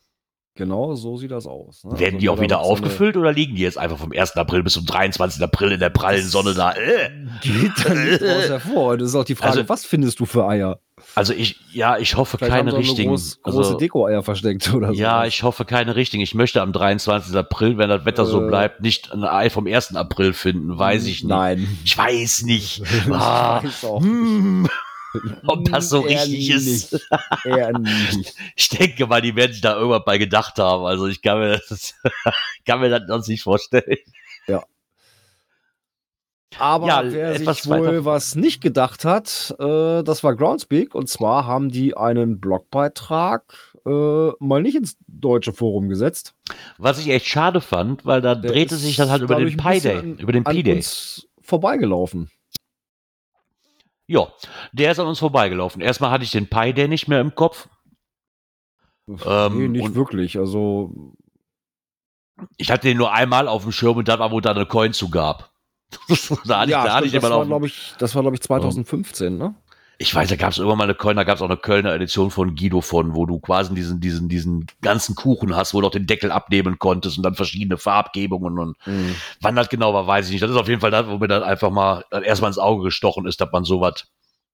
[0.56, 1.84] Genau so sieht das aus.
[1.84, 1.92] Ne?
[1.92, 4.36] Werden Also die auch wieder damit seine- aufgefüllt oder liegen die jetzt einfach vom 1.
[4.36, 5.42] April bis zum 23.
[5.42, 6.72] April in der prallen Sonne da?
[6.72, 7.08] Äh.
[7.40, 8.98] Geht da nicht draus hervor.
[8.98, 10.80] Das ist auch die Frage, Also- was findest du für Eier?
[11.14, 13.08] Also ich, ja, ich hoffe Vielleicht keine richtigen.
[13.08, 14.92] Eine groß, große also, Deko-Eier versteckt oder so.
[15.00, 16.22] ja, ich hoffe keine richtigen.
[16.22, 17.34] Ich möchte am 23.
[17.34, 18.48] April, wenn das Wetter so Äh.
[18.48, 19.96] bleibt, nicht ein Ei vom 1.
[19.96, 20.76] April finden.
[20.78, 21.30] Weiß ich nicht.
[21.30, 21.78] Nein.
[21.84, 22.80] Ich weiß nicht.
[23.06, 24.68] Ich Ah, weiß auch hm,
[25.46, 26.92] ob das so Eher richtig ist.
[26.92, 27.06] nicht.
[27.44, 28.34] Eher nicht.
[28.56, 30.84] Ich denke mal, die werden sich da irgendwas bei gedacht haben.
[30.84, 31.94] Also ich kann mir das,
[32.66, 33.96] kann mir das sonst nicht vorstellen.
[36.58, 40.94] Aber Ja, wer etwas sich wohl weiter- was nicht gedacht hat, äh, das war Groundspeak.
[40.96, 43.44] Und zwar haben die einen Blogbeitrag
[43.86, 46.34] äh, mal nicht ins deutsche Forum gesetzt.
[46.76, 49.48] Was ich echt schade fand, weil da Der drehte ist sich das halt über den
[49.48, 49.94] ein Pi Day.
[49.94, 50.74] bisschen Über den An Pi Day.
[50.76, 52.30] uns vorbeigelaufen.
[54.10, 54.26] Ja,
[54.72, 55.80] der ist an uns vorbeigelaufen.
[55.80, 57.68] Erstmal hatte ich den Pi Day nicht mehr im Kopf.
[59.24, 60.36] Ähm, nee, nicht und- wirklich.
[60.36, 61.14] Also,
[62.56, 64.92] Ich hatte den nur einmal auf dem Schirm und das war, wo da eine Coin
[64.92, 65.52] zu gab.
[66.44, 69.54] da hatte ich, da hatte ich das, war, ich, das war, glaube ich, 2015, ne?
[70.02, 72.30] Ich weiß, da gab es irgendwann mal eine da gab es auch eine Kölner Edition
[72.30, 75.90] von Guido von, wo du quasi diesen, diesen, diesen ganzen Kuchen hast, wo du auch
[75.92, 79.14] den Deckel abnehmen konntest und dann verschiedene Farbgebungen und Mhm.
[79.42, 80.42] wann das genau war, weiß ich nicht.
[80.42, 82.84] Das ist auf jeden Fall das, wo mir dann einfach mal äh, erstmal ins Auge
[82.84, 84.06] gestochen ist, dass man sowas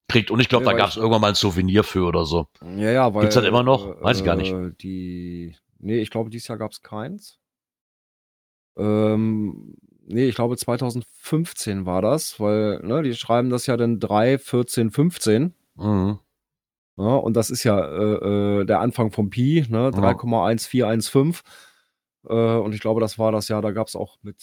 [0.09, 0.31] kriegt.
[0.31, 2.47] Und ich glaube, Ja, da gab es irgendwann mal ein Souvenir für oder so.
[2.75, 3.21] Ja, ja, weil.
[3.21, 4.01] Gibt's das immer noch?
[4.01, 4.51] Weiß ich gar nicht.
[4.51, 7.39] äh, Die, nee, ich glaube, dieses Jahr gab es keins.
[8.77, 9.75] Ähm,
[10.07, 14.91] nee, ich glaube, 2015 war das, weil, ne, die schreiben das ja dann 3, 14,
[14.91, 15.53] 15.
[15.75, 16.19] Mhm.
[16.97, 21.43] Ja, und das ist ja äh, äh, der Anfang vom Pi, ne, 3,1415.
[22.27, 24.37] Äh, und ich glaube, das war das Jahr, da gab es auch mit,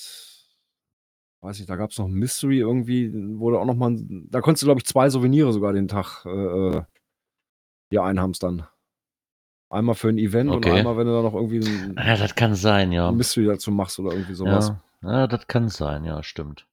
[1.41, 4.41] weiß ich, da gab es noch ein Mystery irgendwie, wo du auch noch mal, da
[4.41, 6.83] konntest du, glaube ich, zwei Souvenirs sogar den Tag äh, äh,
[7.91, 8.67] dir einhamstern.
[9.69, 10.79] Einmal für ein Event und Okay.
[10.79, 13.09] einmal, wenn du da noch irgendwie ein, Ja, das kann sein, ja.
[13.09, 14.69] ein Mystery dazu machst oder irgendwie sowas.
[14.69, 14.81] Ja.
[15.05, 16.67] Ja, das kann sein, ja, stimmt.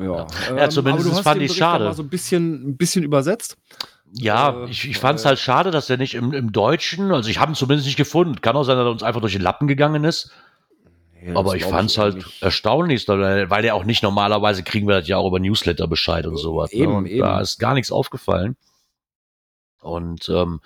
[0.00, 1.92] Ja, Ja, zumindest aber fand den dann schade.
[1.94, 3.56] so ein bisschen, ein bisschen übersetzt.
[4.12, 7.10] Ja, Äh, ich, ich fand es weil- halt schade, dass der nicht im, im Deutschen,
[7.12, 8.40] also ich habe ihn zumindest nicht gefunden.
[8.40, 10.30] Kann auch sein, dass er uns einfach durch die Lappen gegangen ist.
[11.20, 15.00] Ja, aber ich fand es halt erstaunlich, weil, weil der auch nicht normalerweise kriegen wir
[15.00, 16.70] das ja auch über Newsletter Bescheid und sowas.
[16.72, 16.98] Eben, ne?
[16.98, 17.20] und eben.
[17.22, 18.56] Da ist gar nichts aufgefallen.
[19.80, 20.60] Und ähm,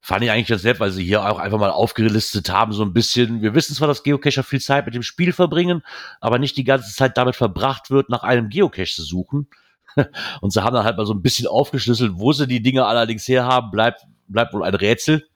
[0.00, 2.92] fand ich eigentlich ganz nett, weil sie hier auch einfach mal aufgelistet haben, so ein
[2.92, 3.42] bisschen.
[3.42, 5.82] Wir wissen zwar, dass Geocacher viel Zeit mit dem Spiel verbringen,
[6.20, 9.48] aber nicht die ganze Zeit damit verbracht wird, nach einem Geocache zu suchen.
[10.40, 13.28] Und sie haben dann halt mal so ein bisschen aufgeschlüsselt, wo sie die Dinge allerdings
[13.28, 15.26] herhaben, bleibt, bleibt wohl ein Rätsel.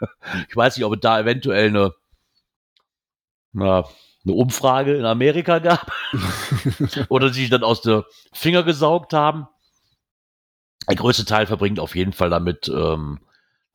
[0.50, 1.94] Ich weiß nicht, ob es da eventuell eine,
[3.52, 3.86] na,
[4.26, 5.90] eine Umfrage in Amerika gab
[7.08, 9.48] oder sie sich dann aus der Finger gesaugt haben.
[10.86, 13.20] Der größte Teil verbringt auf jeden Fall damit, ähm,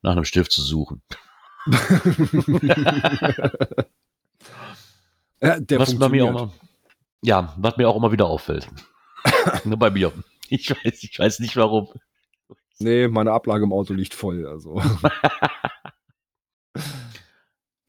[0.02, 1.02] nach einem Stift zu suchen.
[5.42, 6.52] ja, was bei mir auch mal,
[7.22, 8.68] ja, was mir auch immer wieder auffällt.
[9.64, 10.12] Nur bei mir.
[10.50, 11.88] Ich weiß, ich weiß nicht warum.
[12.80, 14.48] Nee, meine Ablage im Auto liegt voll.
[14.48, 14.82] Also.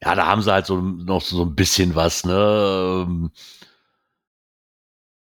[0.03, 3.05] Ja, da haben sie halt so noch so ein bisschen was, ne?
[3.07, 3.31] Ähm,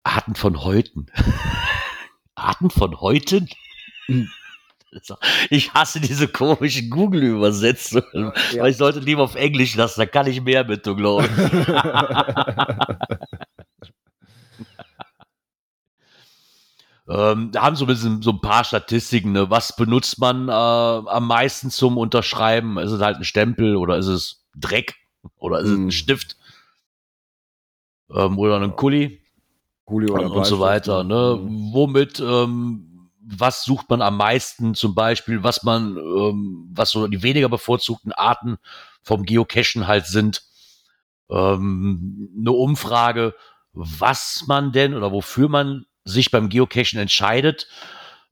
[0.03, 1.07] Arten von Häuten.
[2.35, 3.49] Arten von Häuten?
[5.49, 8.31] Ich hasse diese komischen Google-Übersetzungen.
[8.51, 8.63] Ja.
[8.63, 11.31] Weil ich sollte lieber auf Englisch lassen, da kann ich mehr mit, du glaube ich.
[17.09, 19.49] ähm, da haben so ein bisschen so ein paar Statistiken, ne?
[19.49, 22.77] Was benutzt man äh, am meisten zum Unterschreiben?
[22.77, 24.95] Ist es halt ein Stempel oder ist es Dreck?
[25.37, 26.37] Oder ist es ein Stift?
[28.09, 29.21] Ähm, oder ein Kuli?
[29.85, 31.03] Kuli oder und, und so weiter.
[31.03, 31.39] Ne?
[31.41, 31.73] Mhm.
[31.73, 32.94] Womit, ähm,
[33.27, 38.11] was sucht man am meisten zum Beispiel, was man, ähm, was so die weniger bevorzugten
[38.11, 38.57] Arten
[39.01, 40.43] vom Geocachen halt sind.
[41.29, 43.33] Ähm, eine Umfrage,
[43.73, 47.67] was man denn oder wofür man sich beim Geocachen entscheidet,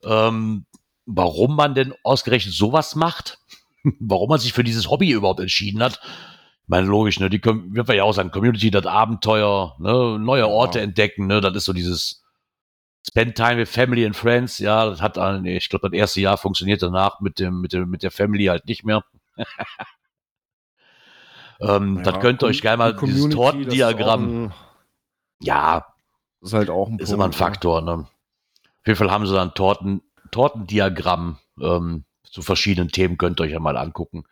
[0.03, 0.65] ähm,
[1.05, 3.39] warum man denn ausgerechnet sowas macht,
[3.99, 5.99] warum man sich für dieses Hobby überhaupt entschieden hat.
[6.03, 10.17] Ich meine, logisch, ne, die können, wird man ja auch sagen, Community, das Abenteuer, ne,
[10.19, 10.83] neue Orte Ja.
[10.83, 12.22] entdecken, ne, das ist so dieses
[13.05, 16.21] Spend Time with Family and Friends, ja, das hat, äh, nee, ich glaube, das erste
[16.21, 19.03] Jahr funktioniert danach mit dem, mit dem, mit der Family halt nicht mehr.
[21.59, 24.53] ähm, das Ja, könnt ihr euch gerne mal, die dieses das Tortendiagramm, ein-
[25.41, 25.85] ja,
[26.41, 27.91] ist halt auch ein ist immer ein Faktor, ne.
[27.93, 30.01] Auf jeden Fall haben sie dann Torten,
[30.31, 34.23] Tortendiagramm, ähm, zu verschiedenen Themen könnt ihr euch ja mal angucken.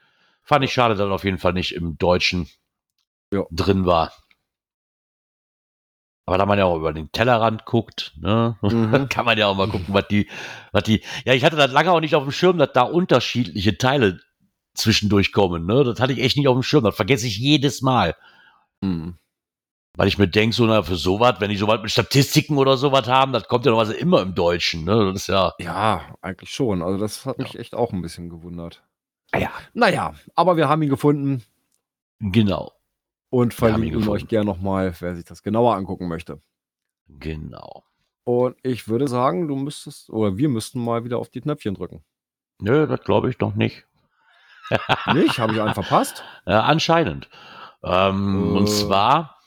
[0.43, 2.49] Fand ich schade, dass er auf jeden Fall nicht im Deutschen
[3.31, 3.45] Ja.
[3.51, 4.11] drin war.
[6.25, 9.07] Aber da man ja auch über den Tellerrand guckt, ne, Mhm.
[9.09, 10.29] kann man ja auch mal gucken, was die,
[10.71, 13.77] was die, ja, ich hatte das lange auch nicht auf dem Schirm, dass da unterschiedliche
[13.77, 14.19] Teile
[14.73, 15.65] zwischendurch kommen.
[15.65, 15.83] Ne?
[15.83, 16.83] Das hatte ich echt nicht auf dem Schirm.
[16.83, 18.15] Das vergesse ich jedes Mal.
[18.83, 19.15] Hm.
[19.97, 23.07] Weil ich mir denke, so, na, für sowas, wenn die sowas mit Statistiken oder sowas
[23.07, 24.85] haben, das kommt ja normalerweise immer im Deutschen.
[24.85, 25.11] Ne?
[25.11, 25.53] Das ist ja.
[25.59, 26.81] Ja, eigentlich schon.
[26.81, 28.81] Also das hat mich echt auch ein bisschen gewundert.
[29.33, 31.43] Ah Ja, Naja, aber wir haben ihn gefunden
[32.19, 32.71] genau.
[33.31, 36.41] Und verlinken ihn euch gerne nochmal, wer sich das genauer angucken möchte.
[37.07, 37.85] Genau.
[38.25, 42.03] Und ich würde sagen, du müsstest, oder wir müssten mal wieder auf die Knöpfchen drücken.
[42.59, 43.87] Nö, das glaube ich noch nicht.
[45.13, 45.39] Nicht?
[45.39, 46.23] Habe ich einen verpasst?
[46.45, 47.29] Ja, anscheinend.
[47.83, 48.57] Ähm, Äh.
[48.57, 49.37] Und zwar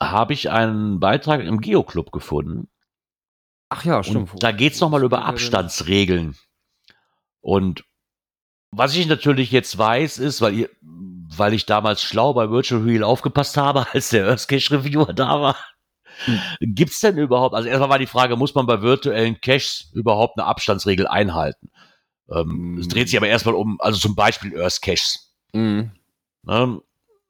[0.00, 2.68] habe ich einen Beitrag im Geoclub gefunden.
[3.68, 4.32] Ach ja, stimmt.
[4.32, 6.36] Und da geht es nochmal über Abstandsregeln.
[7.40, 7.84] Und
[8.70, 10.70] was ich natürlich jetzt weiß, ist, weil, ihr,
[11.36, 15.56] weil ich damals schlau bei Virtual Real aufgepasst habe, als der Earthcache Reviewer da war.
[16.60, 20.38] Gibt es denn überhaupt, also erstmal war die Frage, muss man bei virtuellen Caches überhaupt
[20.38, 21.70] eine Abstandsregel einhalten?
[22.30, 22.78] Ähm, Mm.
[22.78, 25.34] Es dreht sich aber erstmal um, also zum Beispiel Earth Caches.
[25.52, 25.92] Mhm.
[26.42, 26.80] Ne?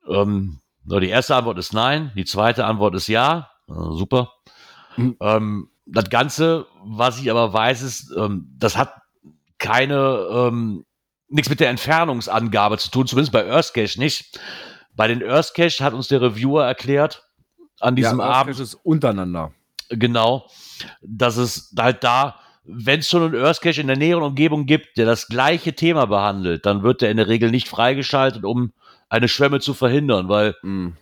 [0.08, 3.50] Ähm, so, die erste Antwort ist nein, die zweite Antwort ist ja.
[3.68, 4.32] Äh, super.
[4.96, 5.16] Mhm.
[5.20, 8.94] Ähm, das Ganze, was ich aber weiß, ist, ähm, das hat
[9.58, 10.84] keine, ähm,
[11.30, 14.38] nichts mit der Entfernungsangabe zu tun, zumindest bei Earthcache nicht.
[14.94, 17.24] Bei den Earthcache hat uns der Reviewer erklärt,
[17.80, 19.52] an diesem ja, Abend, Earthcache ist untereinander.
[19.88, 20.48] genau,
[21.02, 25.06] dass es halt da, wenn es schon einen Earthcache in der näheren Umgebung gibt, der
[25.06, 28.72] das gleiche Thema behandelt, dann wird der in der Regel nicht freigeschaltet, um
[29.08, 30.96] eine Schwemme zu verhindern, weil Mhm.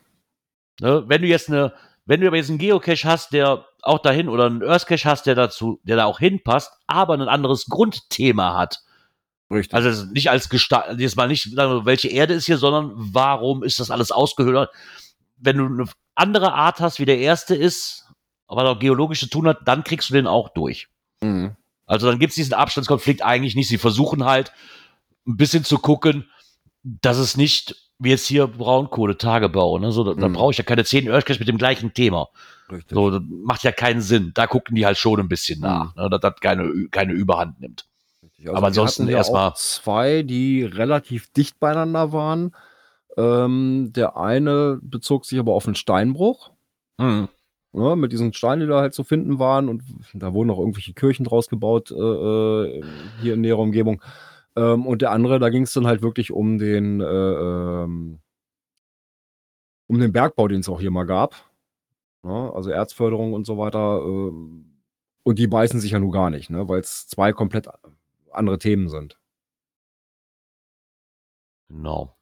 [0.80, 1.72] Ne, wenn du jetzt eine,
[2.06, 5.34] wenn du aber jetzt einen Geocache hast, der auch dahin oder einen Earthcache hast, der
[5.34, 8.80] dazu, der da auch hinpasst, aber ein anderes Grundthema hat.
[9.50, 9.74] Richtig.
[9.74, 13.90] Also nicht als Gestalt, jetzt mal nicht, welche Erde ist hier, sondern warum ist das
[13.90, 14.68] alles ausgehöhlt?
[15.38, 15.84] Wenn du eine
[16.14, 18.06] andere Art hast, wie der erste ist,
[18.46, 20.88] aber auch geologisch zu tun hat, dann kriegst du den auch durch.
[21.22, 21.56] mhm.
[21.90, 23.68] Also dann gibt es diesen Abstandskonflikt eigentlich nicht.
[23.68, 24.52] Sie versuchen halt
[25.26, 26.28] ein bisschen zu gucken,
[26.82, 29.90] dass es nicht, wie jetzt hier Braunkohle-Tagebau, ne?
[29.90, 30.34] so, da, Mhm.
[30.34, 32.28] brauche ich ja keine zehn Earthcache mit dem gleichen Thema.
[32.70, 32.94] Richtig.
[32.94, 34.32] So, das macht ja keinen Sinn.
[34.34, 36.10] Da gucken die halt schon ein bisschen nach, ne?
[36.10, 37.86] dass das keine, keine Überhand nimmt.
[38.38, 38.56] Richtig.
[38.56, 42.54] aber ansonsten ja erstmal- auch zwei, die relativ dicht beieinander waren.
[43.16, 46.52] Ähm, der eine bezog sich aber auf einen Steinbruch.
[46.98, 47.28] Mhm.
[47.72, 49.68] Ja, mit diesen Steinen, die da halt zu finden waren.
[49.68, 49.82] Und
[50.14, 52.84] da wurden auch irgendwelche Kirchen draus gebaut, äh, äh,
[53.20, 54.00] hier in näherer Umgebung.
[54.56, 58.20] Ähm, und der andere, da ging es dann halt wirklich um den, äh, ähm,
[59.88, 61.34] um den Bergbau, den es auch hier mal gab.
[62.24, 64.00] Ja, also Erzförderung und so weiter.
[64.04, 64.64] ähm,
[65.24, 67.68] und die beißen sich ja nun gar nicht, ne, weil es zwei komplett
[68.38, 69.18] andere Themen sind.
[71.68, 72.16] Genau.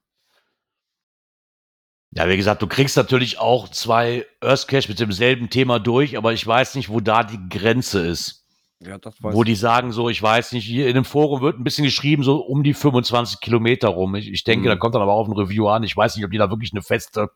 [2.12, 6.46] Ja, wie gesagt, du kriegst natürlich auch zwei Earthcache mit demselben Thema durch, aber ich
[6.46, 8.44] weiß nicht, wo da die Grenze ist.
[8.80, 11.64] Ja, das wo die sagen so, ich weiß nicht, hier in dem Forum wird ein
[11.64, 14.14] bisschen geschrieben, so um die 25 Kilometer rum.
[14.14, 14.70] Ich, ich denke, Mhm.
[14.70, 15.82] da kommt dann aber auch ein Review an.
[15.82, 17.28] Ich weiß nicht, ob die da wirklich eine feste,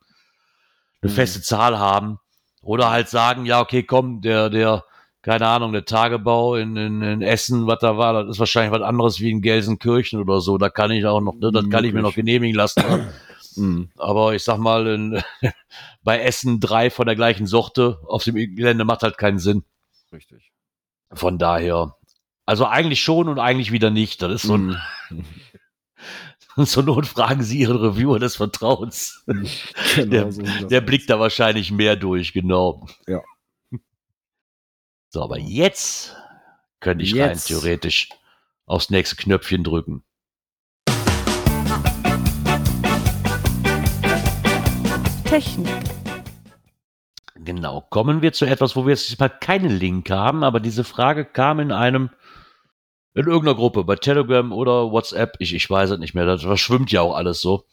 [1.02, 1.14] eine Mhm.
[1.14, 2.18] feste Zahl haben.
[2.62, 4.84] Oder halt sagen, ja, okay, komm, der, der,
[5.22, 8.82] keine Ahnung, der Tagebau in, in, in Essen, was da war, das ist wahrscheinlich was
[8.86, 10.56] anderes wie in Gelsenkirchen oder so.
[10.58, 12.82] Da kann ich auch noch, ne, das kann ich mir noch genehmigen lassen.
[13.56, 13.90] Mhm.
[13.98, 15.20] Aber ich sag mal, in,
[16.04, 19.64] bei Essen drei von der gleichen Sorte auf dem Gelände macht halt keinen Sinn.
[20.12, 20.52] Richtig.
[21.12, 21.96] Von daher,
[22.46, 24.22] also eigentlich schon und eigentlich wieder nicht.
[24.22, 24.76] Das ist so ein,
[25.10, 25.24] Mhm.
[26.64, 29.24] zur Not fragen Sie Ihren Reviewer des Vertrauens.
[29.96, 32.86] Genau, Der- so Der blickt da wahrscheinlich mehr durch, genau.
[33.08, 33.20] Ja.
[35.12, 36.14] So, aber jetzt
[36.78, 37.48] könnte ich rein Jetzt.
[37.48, 38.11] theoretisch
[38.64, 40.04] aufs nächste Knöpfchen drücken.
[45.24, 45.66] Technik.
[47.34, 47.80] Genau.
[47.90, 51.58] Kommen wir zu etwas, wo wir jetzt mal keinen Link haben, aber diese Frage kam
[51.58, 52.11] in einem,
[53.14, 56.92] in irgendeiner Gruppe, bei Telegram oder WhatsApp, ich, ich weiß es nicht mehr, das verschwimmt
[56.92, 57.64] ja auch alles so.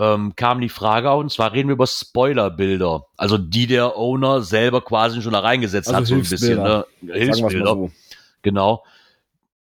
[0.00, 4.40] Ähm, kam die Frage auf, und zwar reden wir über Spoilerbilder, also die der Owner
[4.40, 6.62] selber quasi schon da reingesetzt Also hat, so ein bisschen.
[6.62, 6.86] Ne?
[7.02, 7.90] Es Hilfsbilder, so.
[8.40, 8.82] genau.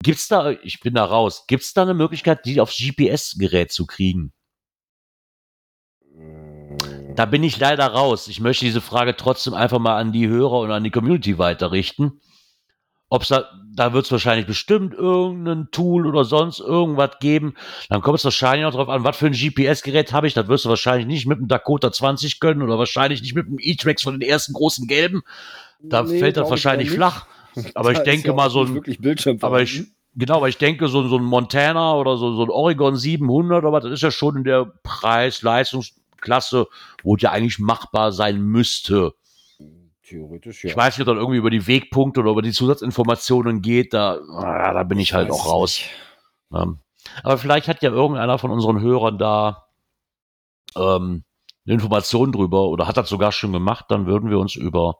[0.01, 4.31] Gibt's da, ich bin da raus, gibt's da eine Möglichkeit, die aufs GPS-Gerät zu kriegen?
[7.15, 8.29] Da bin ich leider raus.
[8.29, 12.21] Ich möchte diese Frage trotzdem einfach mal an die Hörer und an die Community weiterrichten.
[13.11, 13.43] Ob's da,
[13.75, 17.55] da wird es wahrscheinlich bestimmt irgendein Tool oder sonst irgendwas geben.
[17.89, 20.33] Dann kommt es wahrscheinlich noch drauf an, was für ein GPS-Gerät habe ich.
[20.33, 23.57] Das wirst du wahrscheinlich nicht mit dem Dakota 20 können oder wahrscheinlich nicht mit dem
[23.59, 25.23] E-Trax von den ersten großen gelben.
[25.81, 27.25] Da Nee, fällt das wahrscheinlich flach.
[27.75, 29.83] Aber ich denke ja mal so ein, wirklich Bildschirm aber ich,
[30.15, 33.81] genau, aber ich denke, so, so ein Montana oder so, so ein Oregon 700, aber
[33.81, 36.67] das ist ja schon in der Preis-Leistungsklasse,
[37.03, 39.15] wo es ja eigentlich machbar sein müsste.
[40.11, 40.71] Theoretisch, ja.
[40.71, 44.19] Ich weiß nicht, ob das irgendwie über die Wegpunkte oder über die Zusatzinformationen geht, da,
[44.35, 45.79] ah, da bin ich halt weiß auch raus.
[45.79, 46.61] nicht.
[46.61, 46.79] Ähm,
[47.23, 49.67] Aber vielleicht hat ja irgendeiner von unseren Hörern da
[50.75, 51.23] ähm,
[51.65, 54.97] eine Information drüber oder hat das sogar schon gemacht, dann würden wir uns über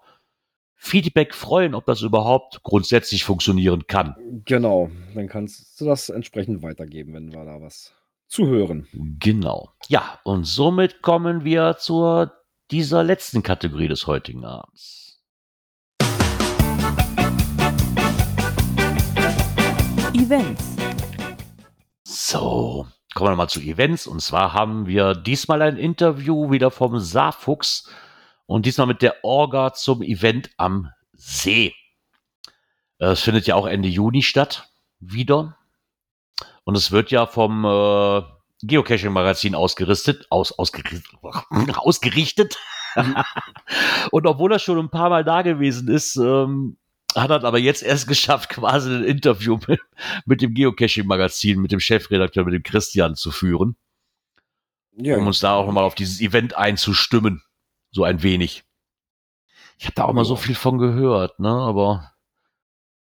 [0.76, 4.16] Feedback freuen, ob das überhaupt grundsätzlich funktionieren kann.
[4.46, 7.94] Genau, dann kannst du das entsprechend weitergeben, wenn wir da was
[8.28, 8.88] zu hören.
[9.20, 9.72] Genau.
[9.90, 12.28] Ja, und somit kommen wir zu
[12.72, 15.01] dieser letzten Kategorie des heutigen Abends.
[20.22, 20.76] Events.
[22.04, 24.06] So, kommen wir mal zu Events.
[24.06, 27.90] Und zwar haben wir diesmal ein Interview wieder vom Saarfuchs
[28.46, 31.74] und diesmal mit der Orga zum Event am See.
[33.00, 34.70] Es findet ja auch Ende Juni statt,
[35.00, 35.58] wieder.
[36.66, 38.22] Und es wird ja vom äh,
[38.62, 41.04] Geocaching-Magazin ausgerüstet, aus, ausgerichtet,
[41.78, 42.60] ausgerichtet.
[44.12, 46.78] und obwohl er schon ein paar Mal da gewesen ist, ähm,
[47.16, 49.80] hat er aber jetzt erst geschafft, quasi ein Interview mit,
[50.26, 53.76] mit dem Geocaching-Magazin, mit dem Chefredakteur, mit dem Christian zu führen.
[54.94, 57.42] Ja, um uns da auch nochmal auf dieses Event einzustimmen.
[57.92, 58.64] So ein wenig.
[59.78, 61.50] Ich habe da auch mal so viel von gehört, ne?
[61.50, 62.12] Aber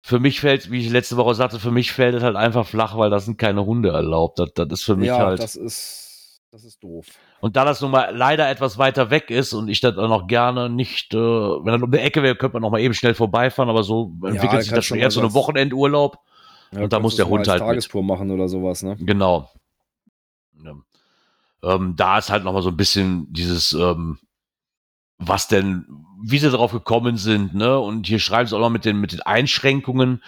[0.01, 2.97] für mich fällt, wie ich letzte Woche sagte, für mich fällt es halt einfach flach,
[2.97, 4.39] weil da sind keine Hunde erlaubt.
[4.39, 5.39] Das, das ist für mich ja halt.
[5.41, 6.12] das ist,
[6.54, 7.08] das ist doof.
[7.41, 10.28] Und da das nun mal leider etwas weiter weg ist und ich das dann auch
[10.28, 13.16] gerne nicht, äh, wenn dann um die Ecke wäre, könnte man noch mal eben schnell
[13.16, 16.20] vorbeifahren, aber so entwickelt dann sich das schon eher zu einem das- Wochenendurlaub.
[16.72, 17.68] Ja, Und da muss der so Hund halt mit.
[17.70, 18.95] Tagestour machen oder sowas, ne?
[18.99, 19.49] Genau.
[20.64, 20.74] Ja.
[21.64, 24.20] Ähm, da ist halt noch mal so ein bisschen dieses, ähm,
[25.18, 25.88] was denn,
[26.24, 27.80] wie sie darauf gekommen sind, ne?
[27.80, 30.22] Und hier schreiben sie auch noch mit den, mit den Einschränkungen.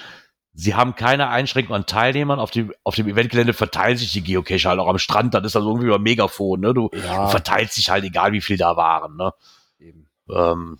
[0.58, 2.40] Sie haben keine Einschränkungen an Teilnehmern.
[2.40, 5.34] Auf dem, auf dem Eventgelände verteilen sich die Geocacher halt auch am Strand.
[5.34, 6.74] Das ist also irgendwie über Megafon, ne?
[6.74, 9.34] Du, Ja, verteilst sich halt, egal wie viel da waren, ne?
[9.80, 10.08] eben.
[10.30, 10.78] Ähm,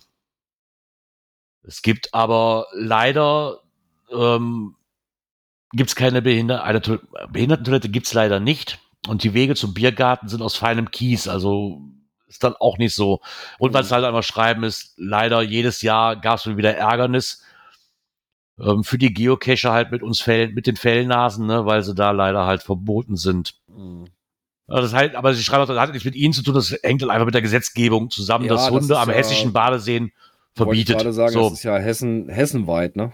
[1.62, 3.60] es gibt aber leider
[4.10, 4.76] ähm,
[5.72, 6.98] gibt es keine Behinder eine To-
[7.30, 11.80] Behindertentoilette gibt es leider nicht und die Wege zum Biergarten sind aus feinem Kies, also
[12.28, 13.20] ist dann auch nicht so.
[13.58, 17.42] Und weil es halt einmal schreiben ist, leider jedes Jahr gab es wieder Ärgernis
[18.58, 22.10] ähm, für die Geocacher halt mit uns Fell, mit den Fellnasen, ne, weil sie da
[22.10, 23.54] leider halt verboten sind.
[23.68, 24.06] Mhm.
[24.68, 26.70] Ja, Das heißt, aber sie schreiben auch, das hat nichts mit ihnen zu tun, das
[26.82, 29.52] hängt halt einfach mit der Gesetzgebung zusammen, Ja, dass das Hunde ist am ja- hessischen
[29.52, 30.12] Badeseen ich
[30.56, 30.96] verbietet.
[30.96, 33.12] gerade sagen, so, das ist ja Hessen, hessenweit, ne?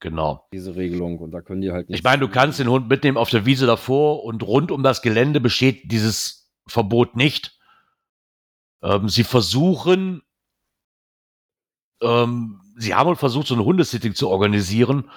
[0.00, 0.46] genau.
[0.52, 1.18] Diese Regelung.
[1.18, 1.98] Und da können die halt nicht.
[1.98, 5.00] Ich meine, du kannst den Hund mitnehmen auf der Wiese davor und rund um das
[5.00, 7.58] Gelände besteht dieses Verbot nicht.
[8.82, 10.20] Ähm, sie versuchen,
[12.02, 15.10] ähm, sie haben wohl versucht, so ein Hundesitting zu organisieren,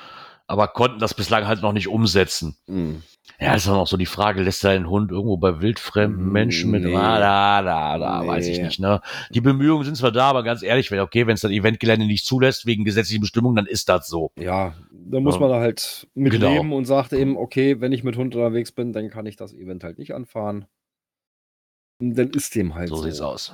[0.48, 2.56] aber konnten das bislang halt noch nicht umsetzen.
[2.68, 3.04] Mhm.
[3.40, 6.32] Ja, ist dann auch so die Frage, lässt er den Hund irgendwo bei wildfremden Mm,
[6.32, 6.86] Menschen mit?
[6.86, 6.96] nee.
[6.96, 8.28] Ah, da, da, da, Nee.
[8.28, 9.02] weiß ich nicht, ne?
[9.32, 12.26] Die Bemühungen sind zwar da, aber ganz ehrlich, wenn, okay, wenn es das Eventgelände nicht
[12.26, 14.32] zulässt, wegen gesetzlichen Bestimmungen, dann ist das so.
[14.40, 15.42] Ja, da muss Ja.
[15.42, 16.54] man da halt mit Genau.
[16.54, 19.54] leben und sagt eben, okay, wenn ich mit Hund unterwegs bin, dann kann ich das
[19.54, 20.66] Event halt nicht anfahren.
[22.00, 23.04] Und dann ist dem halt So so.
[23.04, 23.54] sieht's aus.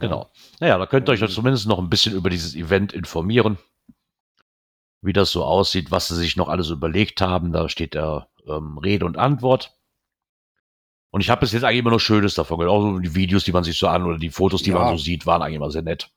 [0.00, 0.30] Genau.
[0.60, 1.28] Naja, da könnt ihr euch Ähm.
[1.28, 3.58] zumindest noch ein bisschen über dieses Event informieren.
[5.02, 7.52] Wie das so aussieht, was sie sich noch alles überlegt haben.
[7.52, 9.76] Da steht der ähm, Rede und Antwort.
[11.10, 12.72] Und ich habe bis jetzt eigentlich immer nur Schönes davon gehört.
[12.72, 14.78] Auch so die Videos, die man sich so an oder die Fotos, die Ja.
[14.78, 16.10] man so sieht, waren eigentlich immer sehr nett.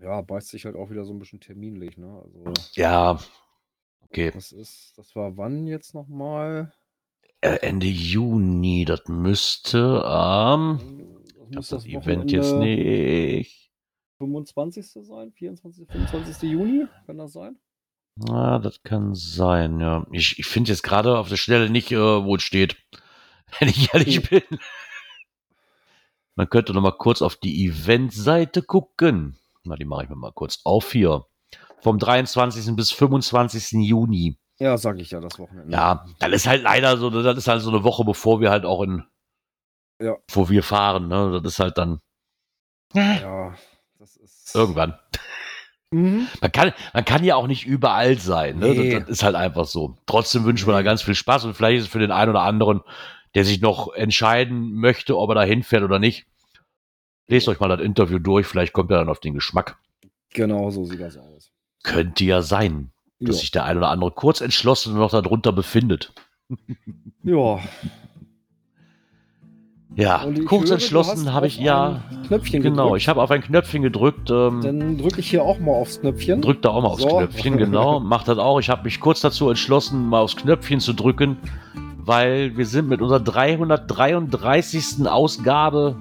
[0.00, 2.22] Ja, beißt sich halt auch wieder so ein bisschen terminlich, ne?
[2.24, 3.18] Also, Ja,
[4.00, 4.30] okay.
[4.32, 6.72] das ist, das war wann jetzt nochmal?
[7.40, 10.78] Äh, Ende Juni, das müsste am.
[10.80, 11.17] ich
[11.54, 13.72] muss das das Event jetzt nicht.
[14.18, 14.86] 25.
[15.06, 15.32] sein?
[15.32, 16.50] 24., 25.
[16.50, 16.86] Juni?
[17.06, 17.56] Kann das sein?
[18.16, 20.04] Na, das kann sein, ja.
[20.10, 22.76] Ich, ich finde jetzt gerade auf der Stelle nicht, äh, wo es steht.
[23.58, 24.42] Wenn ich ehrlich bin.
[26.34, 29.38] Man könnte noch mal kurz auf die Eventseite gucken.
[29.64, 31.26] Na, die mache ich mir mal kurz auf hier.
[31.80, 32.74] Vom 23.
[32.74, 33.72] bis 25.
[33.86, 34.38] Juni.
[34.58, 35.72] Ja, sag ich ja, das Wochenende.
[35.72, 38.64] Ja, das ist halt leider so, das ist halt so eine Woche, bevor wir halt
[38.64, 39.04] auch in,
[40.00, 40.16] Ja.
[40.30, 41.40] wo wir fahren, ne?
[41.42, 42.00] Das ist halt dann
[42.94, 43.54] Ja,
[43.98, 44.54] das ist.
[44.54, 44.98] irgendwann.
[45.90, 46.28] Mhm.
[46.40, 48.58] Man kann, man kann ja auch nicht überall sein.
[48.58, 48.68] Ne?
[48.74, 48.90] Nee.
[48.92, 49.96] Das, das ist halt einfach so.
[50.06, 52.42] Trotzdem wünschen wir da ganz viel Spaß und vielleicht ist es für den einen oder
[52.42, 52.82] anderen,
[53.34, 56.26] der sich noch entscheiden möchte, ob er da hinfährt oder nicht.
[57.26, 59.78] Lest euch mal das Interview durch, vielleicht kommt er dann auf den Geschmack.
[60.34, 61.50] Genau so sieht das aus.
[61.82, 62.90] Könnte ja sein,
[63.20, 63.40] dass Ja.
[63.40, 66.12] sich der ein oder andere kurz entschlossen noch darunter befindet.
[67.22, 67.60] ja.
[69.98, 72.00] Ja, ich kurz entschlossen habe ich ja.
[72.28, 73.02] Knöpfchen Genau, gedrückt.
[73.02, 74.30] ich habe auf ein Knöpfchen gedrückt.
[74.30, 76.40] Ähm, Dann drücke ich hier auch mal aufs Knöpfchen.
[76.40, 77.08] Drück da auch mal aufs So.
[77.08, 77.98] Knöpfchen, genau.
[77.98, 78.60] Mach das auch.
[78.60, 81.36] Ich habe mich kurz dazu entschlossen, mal aufs Knöpfchen zu drücken,
[82.04, 85.06] weil wir sind mit unserer 333.
[85.08, 85.96] Ausgabe,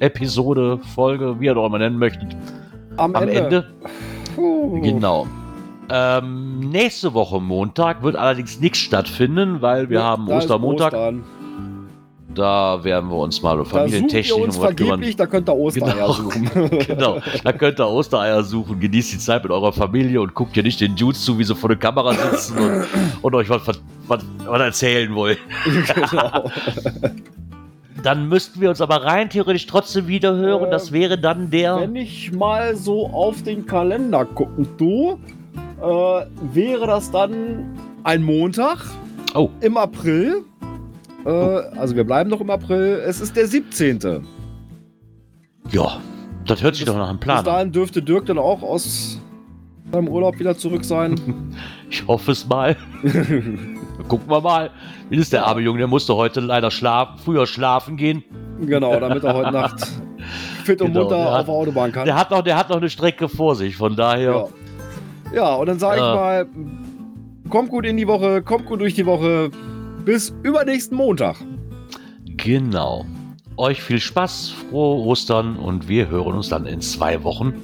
[0.00, 2.36] Episode, Folge, wie ihr das auch immer nennen möchtet,
[2.96, 3.68] am, am Ende.
[4.34, 4.80] Puh.
[4.80, 5.28] Genau.
[5.90, 10.92] Ähm, nächste Woche Montag wird allerdings nichts stattfinden, weil wir Ja, haben Ostermontag.
[10.92, 11.24] Ostern.
[12.38, 14.76] Da werden wir uns mal familientechnisch um was kümmern.
[14.76, 16.12] vergeblich, da könnt ihr Ostereier Genau.
[16.12, 16.50] suchen.
[16.86, 20.62] Genau, da könnt ihr Ostereier suchen, genießt die Zeit mit eurer Familie und guckt ja
[20.62, 22.86] nicht den Dudes zu, wie sie vor der Kamera sitzen und,
[23.22, 25.36] und euch was, was, was, erzählen wollen.
[26.10, 26.48] genau.
[28.04, 30.66] Dann müssten wir uns aber rein theoretisch trotzdem wieder hören.
[30.68, 31.80] Äh, Das wäre dann der.
[31.80, 35.18] Wenn ich mal so auf den Kalender gucken du,
[35.82, 36.24] äh,
[36.54, 37.64] wäre das dann
[38.04, 38.78] ein Montag
[39.34, 40.44] Oh, im April.
[41.24, 43.02] Äh, also wir bleiben noch im April.
[43.06, 43.98] Es ist der 17.
[45.70, 46.00] ja,
[46.46, 47.44] das hört sich doch nach einem Bis Plan an.
[47.44, 49.20] dahin dürfte Dirk dann auch aus
[49.92, 51.14] seinem Urlaub wieder zurück sein.
[51.90, 52.76] Ich hoffe es mal.
[54.08, 54.70] Gucken wir mal.
[55.08, 55.78] Wie ist der arme Junge?
[55.78, 58.22] Der musste heute leider schlafen, früher schlafen gehen.
[58.60, 59.86] genau, damit er heute Nacht
[60.64, 62.04] fit und Genau, munter auf hat- der Autobahn kann.
[62.04, 63.74] Der hat noch, der hat noch eine Strecke vor sich.
[63.76, 64.50] Von daher.
[65.32, 65.34] Ja.
[65.34, 66.10] ja, und dann sage Ja.
[66.10, 66.46] ich mal,
[67.48, 69.50] kommt gut in die Woche, kommt gut durch die Woche.
[70.04, 71.36] Bis übernächsten Montag.
[72.24, 73.04] Genau.
[73.56, 77.54] Euch viel Spaß, frohe Ostern und wir hören uns dann in zwei Wochen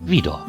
[0.00, 0.46] wieder.